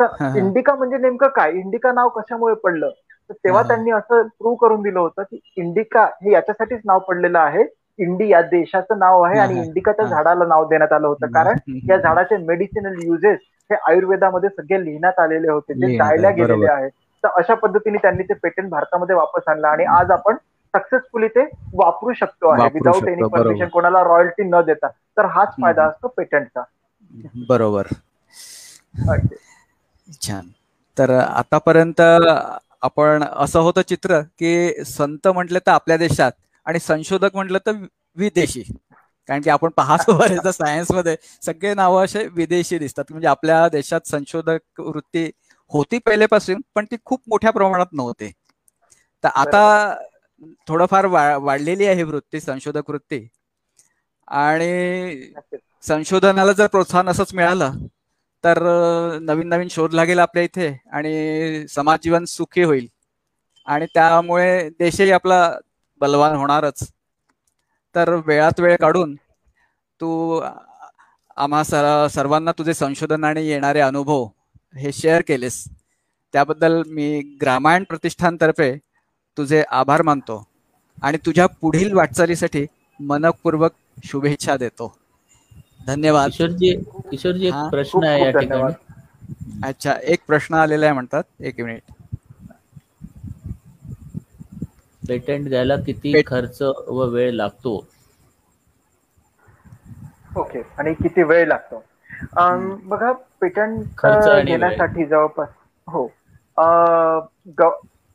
[0.00, 1.52] तर इंडिका म्हणजे नेमकं काय?
[1.52, 2.90] इंडिका नाव कशामुळे पडलं?
[3.30, 7.64] तर तेव्हा त्यांनी असं प्रूव्ह करून दिलं होतं की इंडिका हे याच्यासाठीच नाव पडलेलं आहे.
[7.98, 11.26] इंडी या देशाचं नाव आहे आणि इंडिकाच्या झाडाला नाव देण्यात आलं होतं.
[11.26, 11.56] कारण
[11.88, 13.38] या झाडाचे मेडिसिनल युजेस
[13.70, 15.74] हे आयुर्वेदामध्ये सगळे लिहिण्यात आलेले होते.
[15.74, 16.90] जे जायला गेलेले आहेत
[17.24, 20.36] तर अशा पद्धतीने त्यांनी ते पेटंट भारतामध्ये वापस आणलं आणि आज आपण
[20.74, 21.44] सक्सेसफुली ते
[21.74, 22.68] वापरू शकतो आहे.
[22.74, 24.88] विदाऊट एनी परमिशन कोणाला रॉयल्टी न देता.
[25.16, 26.62] तर हाच फायदा असतो पेटंटचा.
[27.48, 27.86] बरोबर.
[30.18, 30.48] छान.
[30.96, 32.00] तर आतापर्यंत
[32.82, 36.32] आपण असं होतं चित्र की संत म्हटलं तर आपल्या देशात
[36.66, 37.72] आणि संशोधक म्हटलं तर
[38.16, 38.62] विदेशी.
[39.28, 43.04] कारण की आपण पाहतो बरेच सायन्समध्ये सगळे नावं असे विदेशी दिसतात.
[43.10, 45.30] म्हणजे आपल्या देशात संशोधक वृत्ती
[45.72, 48.30] होती पहिल्यापासून पण ती खूप मोठ्या प्रमाणात नव्हती.
[49.24, 49.94] तर आता
[50.68, 53.26] थोडंफार वाढलेली आहे वृत्ती संशोधक वृत्ती.
[54.28, 55.32] आणि
[55.82, 57.72] संशोधनाला जर प्रोत्साहन असंच मिळालं
[58.44, 58.58] तर
[59.22, 62.86] नवीन नवीन शोध लागेल आपल्या इथे आणि समाज जीवन सुखी होईल.
[63.66, 65.52] आणि त्यामुळे देशही आपला
[66.00, 66.88] बलवान होणारच.
[67.94, 69.14] तर वेळात वेळ काढून
[70.00, 70.40] तू
[71.36, 74.26] आम्हा सर सर्वांना तुझे संशोधन आणि येणारे अनुभव
[74.76, 75.64] हे शेअर केलेस.
[76.32, 78.72] त्याबद्दल मी ग्रामायण प्रतिष्ठानतर्फे
[79.38, 80.46] तुझे आभार मानतो
[81.02, 82.66] आणि तुझ्या पुढील वाटचालीसाठी
[83.00, 83.72] मनपूर्वक
[84.04, 84.99] शुभेच्छा देतो.
[85.80, 86.30] धन्यवाद.
[86.30, 86.74] किशोरजी
[87.10, 88.72] किशोरजी एक प्रश्न आहे या ठिकाणी.
[89.64, 91.22] अच्छा एक प्रश्न आलेला आहे म्हणतात.
[91.40, 91.82] एक मिनिट.
[95.02, 97.78] पेटंट द्यायला किती खर्च व वेळ लागतो?
[100.36, 101.82] ओके आणि किती वेळ लागतो?
[102.84, 104.06] बघा पेटंट
[104.42, 105.48] घेण्यासाठी जवळपास
[105.88, 106.06] हो.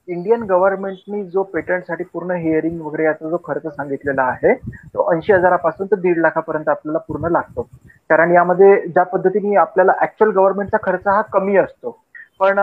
[0.07, 4.53] इंडियन गव्हर्नमेंटनी जो पेटंटसाठी पूर्ण हिअरिंग वगैरे याचा जो खर्च सांगितलेला आहे
[4.87, 7.61] तो ऐंशी हजारापासून तर दीड लाखापर्यंत आपल्याला पूर्ण लागतो.
[8.09, 11.97] कारण यामध्ये ज्या पद्धतीने आपल्याला ऍक्च्युअल गव्हर्नमेंटचा खर्च हा कमी असतो.
[12.39, 12.59] पण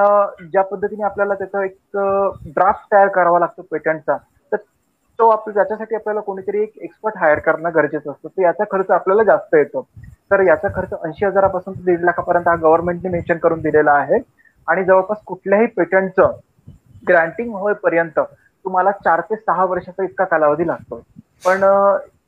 [0.52, 1.96] ज्या पद्धतीने आपल्याला त्याचा एक
[2.46, 4.16] ड्राफ्ट तयार करावा लागतो पेटंटचा
[4.52, 4.56] तर
[5.18, 8.28] तो आपल्या त्याच्यासाठी आपल्याला कोणीतरी एक एक्सपर्ट हायर करणं गरजेचं असतं.
[8.28, 9.86] तर याचा खर्च आपल्याला जास्त येतो.
[10.30, 14.18] तर याचा खर्च ऐंशी हजारापासून दीड लाखापर्यंत हा गव्हर्नमेंटने मेन्शन करून दिलेला आहे.
[14.68, 16.32] आणि जवळपास कुठल्याही पेटंटचं
[17.08, 21.02] ग्रँटिंग होईपर्यंत तुम्हाला चार ते सहा वर्षाचा इतका कालावधी लागतो.
[21.44, 21.62] पण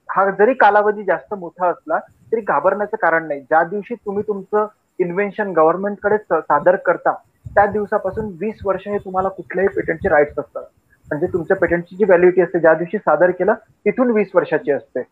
[0.09, 1.99] हा जरी कालावधी जास्त मोठा असला
[2.33, 3.41] तरी घाबरण्याचं कारण नाही.
[3.41, 4.67] ज्या दिवशी तुम्ही तुमचं
[4.99, 7.13] इन्व्हेन्शन गव्हर्नमेंटकडे सादर करता
[7.55, 10.63] त्या दिवसापासून वीस वर्ष हे तुम्हाला कुठल्याही पेटंटचे राईट्स असतात.
[11.09, 13.55] म्हणजे तुमच्या पेटंटची जी व्हॅलिडिटी असते ज्या दिवशी सादर केलं
[13.85, 15.03] तिथून वीस वर्षाची असते.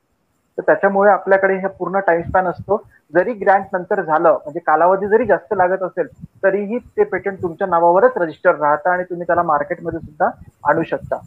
[0.58, 2.76] तर त्याच्यामुळे आपल्याकडे हे पूर्ण टाइम स्पॅन असतो.
[3.14, 6.06] जरी ग्रँट नंतर झालं म्हणजे कालावधी जरी जास्त लागत असेल
[6.42, 10.30] तरीही ते पेटंट तुमच्या नावावरच रजिस्टर राहतं आणि तुम्ही त्याला मार्केटमध्ये सुद्धा
[10.64, 11.18] आणू शकता.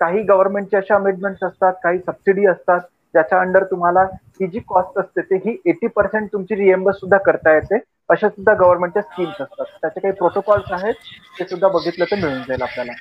[0.00, 2.80] काही गव्हर्नमेंटचे अशा अमेंडमेंट्स असतात काही सबसिडी असतात
[3.14, 4.02] ज्याच्या अंडर तुम्हाला
[4.40, 7.78] ही जी कॉस्ट असते ते ही एटी पर्सेंट तुमची रिएम्बर्स सुद्धा करता येते.
[8.10, 9.66] अशा सुद्धा गव्हर्नमेंटच्या स्कीम्स असतात.
[9.72, 10.94] त्याचे काही प्रोटोकॉल्स आहेत
[11.38, 12.92] ते सुद्धा बघितलं तर मिळून जाईल आपल्याला.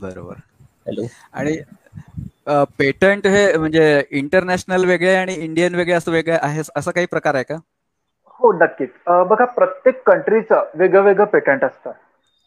[0.00, 0.36] बरोबर.
[0.86, 1.56] हॅलो आणि
[2.78, 7.44] पेटंट हे म्हणजे इंटरनॅशनल वेगळे आणि इंडियन वेगळे असं वेगळे आहे असं काही प्रकार आहे
[7.44, 7.56] का?
[8.40, 8.90] हो नक्कीच.
[9.28, 11.92] बघा प्रत्येक कंट्रीचं वेगळं वेगळं पेटंट असतं.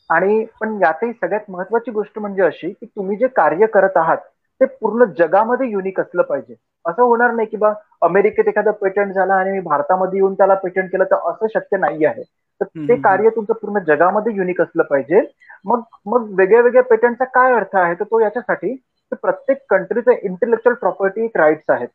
[0.09, 4.17] आणि पण यातही सगळ्यात महत्वाची गोष्ट म्हणजे अशी की तुम्ही जे कार्य करत आहात
[4.61, 6.55] ते पूर्ण जगामध्ये युनिक असलं पाहिजे.
[6.85, 10.91] असं होणार नाही की बा अमेरिकेत एखादं पेटंट झालं आणि मी भारतामध्ये येऊन त्याला पेटंट
[10.91, 12.23] केलं तर असं शक्य नाही आहे
[12.61, 12.95] तर ते.
[12.97, 15.21] कार्य तुमचं पूर्ण जगामध्ये युनिक असलं पाहिजे.
[15.65, 17.93] मग मग वेगळ्या वेगळ्या पेटंटचा काय अर्थ आहे?
[17.95, 18.75] तर तो याच्यासाठी
[19.13, 21.87] की प्रत्येक कंट्रीचे इंटेलेक्च्युअल प्रॉपर्टी एक राईट्स आहेत.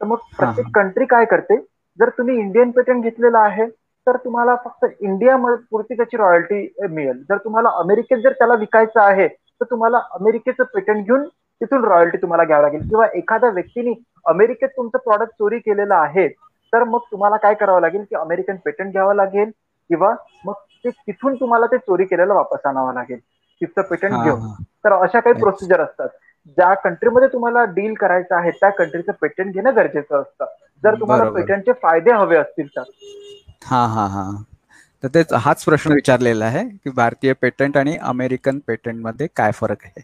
[0.00, 1.56] तर मग प्रत्येक कंट्री काय करते?
[1.98, 3.66] जर तुम्ही इंडियन पेटंट घेतलेलं आहे
[4.06, 5.36] तर तुम्हाला फक्त इंडिया
[5.70, 7.22] पुरती त्याची रॉयल्टी मिळेल.
[7.22, 11.24] जर तुम्हाला अमेरिकेत जर त्याला विकायचं आहे तर तुम्हाला अमेरिकेचं पेटंट घेऊन
[11.60, 12.80] तिथून रॉयल्टी तुम्हाला घ्यावं लागेल.
[12.82, 13.92] किंवा एखाद्या व्यक्तीने
[14.26, 16.28] अमेरिकेत तुमचं प्रॉडक्ट चोरी केलेलं आहे
[16.72, 19.50] तर मग तुम्हाला काय करावं लागेल की अमेरिकन पेटंट घ्यावं लागेल
[19.90, 20.14] किंवा
[20.44, 20.54] मग
[20.84, 23.18] ते तिथून तुम्हाला ते चोरी केलेलं वापस आणावं लागेल.
[23.60, 24.40] तिथचं पेटंट घेऊन.
[24.84, 25.34] तर अशा काही.
[25.36, 26.08] प्रोसिजर असतात.
[26.46, 30.44] ज्या कंट्रीमध्ये तुम्हाला डील करायचं आहे त्या कंट्रीचं पेटंट घेणं गरजेचं असतं.
[30.82, 31.24] जर तुम्हाला.
[31.26, 32.82] पेटंटचे फायदे हवे असतील तर.
[33.64, 34.24] हा हा हा.
[35.02, 40.02] तर तेच हाच प्रश्न विचारलेला आहे की भारतीय पेटंट आणि अमेरिकन पेटंटमध्ये काय फरक आहे?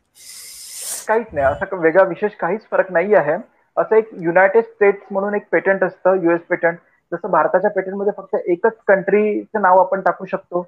[1.08, 1.46] काहीच नाही.
[1.46, 3.36] असा वेगळा विशेष काहीच फरक नाही आहे.
[3.76, 6.78] असं एक युनायटेड स्टेट्स म्हणून एक पेटंट असतं युएस पेटंट
[7.12, 10.62] जसं भारताच्या पेटंटमध्ये फक्त एकच कंट्रीचं नाव आपण टाकू शकतो.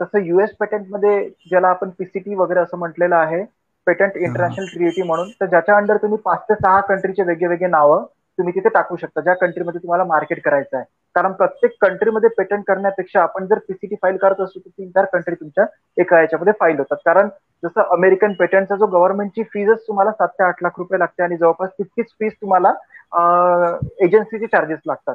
[0.00, 1.18] तसं युएस पेटंटमध्ये
[1.48, 3.42] ज्याला आपण पीसीटी वगैरे असं म्हटलेलं आहे
[3.86, 5.28] पेटंट इंटरनॅशनल ट्रिएटी म्हणून.
[5.40, 8.04] तर ज्याच्या अंडर तुम्ही पाच ते सहा कंट्रीचे वेगळे वेगळे नावं
[8.38, 10.84] तुम्ही तिथे टाकू शकता ज्या कंट्रीमध्ये तुम्हाला मार्केट करायचं आहे.
[11.16, 15.34] कारण प्रत्येक कंट्रीमध्ये पेटंट करण्यापेक्षा आपण जर पीसीटी फाईल करत असू तर तीन चार कंट्री
[15.34, 15.64] तुमच्या
[15.96, 16.96] एका याच्यामध्ये फाईल होतात.
[17.04, 17.28] कारण
[17.62, 21.70] जसं अमेरिकन पेटंटचा जो गव्हर्नमेंटची फीजच तुम्हाला सात ते आठ लाख रुपये लागते आणि जवळपास
[21.70, 22.72] तितकीच फीज तुम्हाला
[24.04, 25.14] एजन्सीचे चार्जेस लागतात.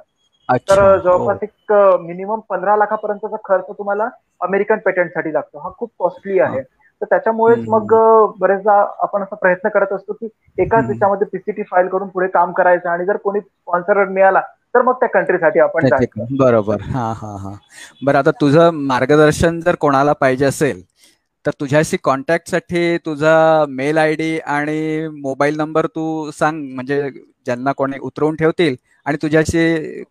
[0.69, 0.97] तर हो.
[0.99, 4.07] जवळपास एक मिनिमम पंधरा लाखापर्यंतचा खर्च तुम्हाला
[4.41, 5.59] अमेरिकन पेटंटसाठी लागतो.
[5.59, 6.59] हा खूप कॉस्टली आहे.
[7.01, 7.59] तर त्याच्यामुळेच.
[7.67, 7.93] मग
[8.39, 10.27] बरेचदा आपण असा प्रयत्न करत असतो की
[10.57, 10.85] एकाच.
[10.87, 14.41] देशामध्ये पीसीटी फाईल करून पुढे काम करायचं आणि जर कोणी स्पॉन्सर मिळाला
[14.75, 15.87] तर मग त्या कंट्रीसाठी आपण
[16.33, 16.81] बरोबर.
[16.83, 17.57] हा हा हा.
[18.01, 20.81] बरं आता तुझं मार्गदर्शन जर कोणाला पाहिजे असेल
[21.45, 23.33] तर तुझ्याशी कॉन्टॅक्टसाठी तुझा
[23.69, 26.61] मेल आय डी आणि मोबाईल नंबर तू सांग.
[26.69, 27.01] म्हणजे
[27.45, 28.75] ज्यांना कोणी उतरवून ठेवतील
[29.05, 30.03] आणि तुझ्याशी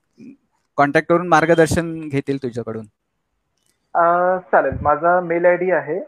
[0.78, 2.86] कॉन्टॅक्ट करून मार्गदर्शन घेतील तुझ्याकडून.
[4.44, 4.76] चालेल.
[4.82, 5.98] माझा मेल आय डी आहे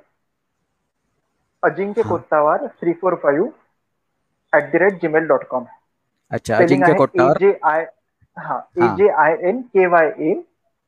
[1.63, 2.03] Ajinkya.
[2.05, 3.53] Kottawar three four five
[4.53, 5.67] at the rate gmail dot com
[6.31, 7.39] अच्छा अजिंक्य कोट्टावर?
[7.39, 7.83] जे आय
[8.37, 8.89] हा A.
[8.91, 10.35] J I N K Y A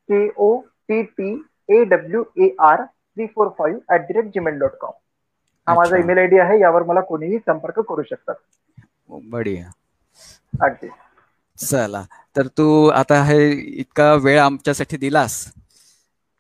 [0.09, 0.51] K O
[0.89, 1.31] T T
[1.70, 4.93] A W A R three four five at the rate gmail dot com
[5.66, 5.97] हा माझा.
[5.99, 8.35] Email I D आहे यावर मला कोणीही संपर्क करू शकतात.
[9.27, 9.73] बढिया.
[10.61, 10.91] अगदी.
[11.59, 12.03] चला
[12.37, 13.39] तर तू आता हे
[13.81, 15.35] इतका वेळ आमच्यासाठी दिलास.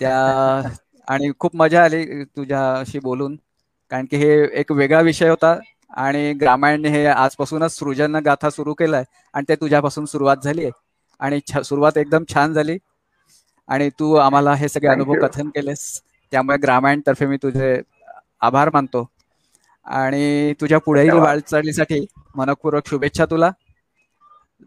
[0.00, 0.16] त्या
[1.08, 3.36] आणि खूप मजा आली तुझ्याशी बोलून.
[3.92, 5.54] कारण की हे एक वेगळा विषय होता
[5.96, 10.70] आणि ग्रामायण हे आजपासूनच सृजन गाथा सुरू केलाय आणि ते तुझ्यापासून सुरुवात झाली आहे
[11.20, 12.78] आणि सुरुवात एकदम छान झाली.
[13.68, 15.14] आणि तू आम्हाला हे सगळे अनुभव.
[15.22, 16.00] कथन केलेस.
[16.32, 17.80] त्यामुळे ग्रामायण तर्फे मी तुझे
[18.40, 19.06] आभार मानतो.
[19.86, 21.10] आणि तुझ्या पुढील.
[21.10, 22.04] वाटचालीसाठी
[22.36, 23.50] मनपूर्वक शुभेच्छा तुला.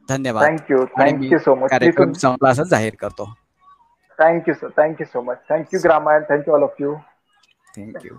[0.10, 0.46] धन्यवाद.
[0.46, 3.34] थँक्यू आणि मी थँक्यू सो मच कार्यक्रम संपला असं जाहीर करतो.
[4.20, 6.96] Thank you sir thank you so much thank you Gramayan thank you all of you
[7.78, 8.18] thank you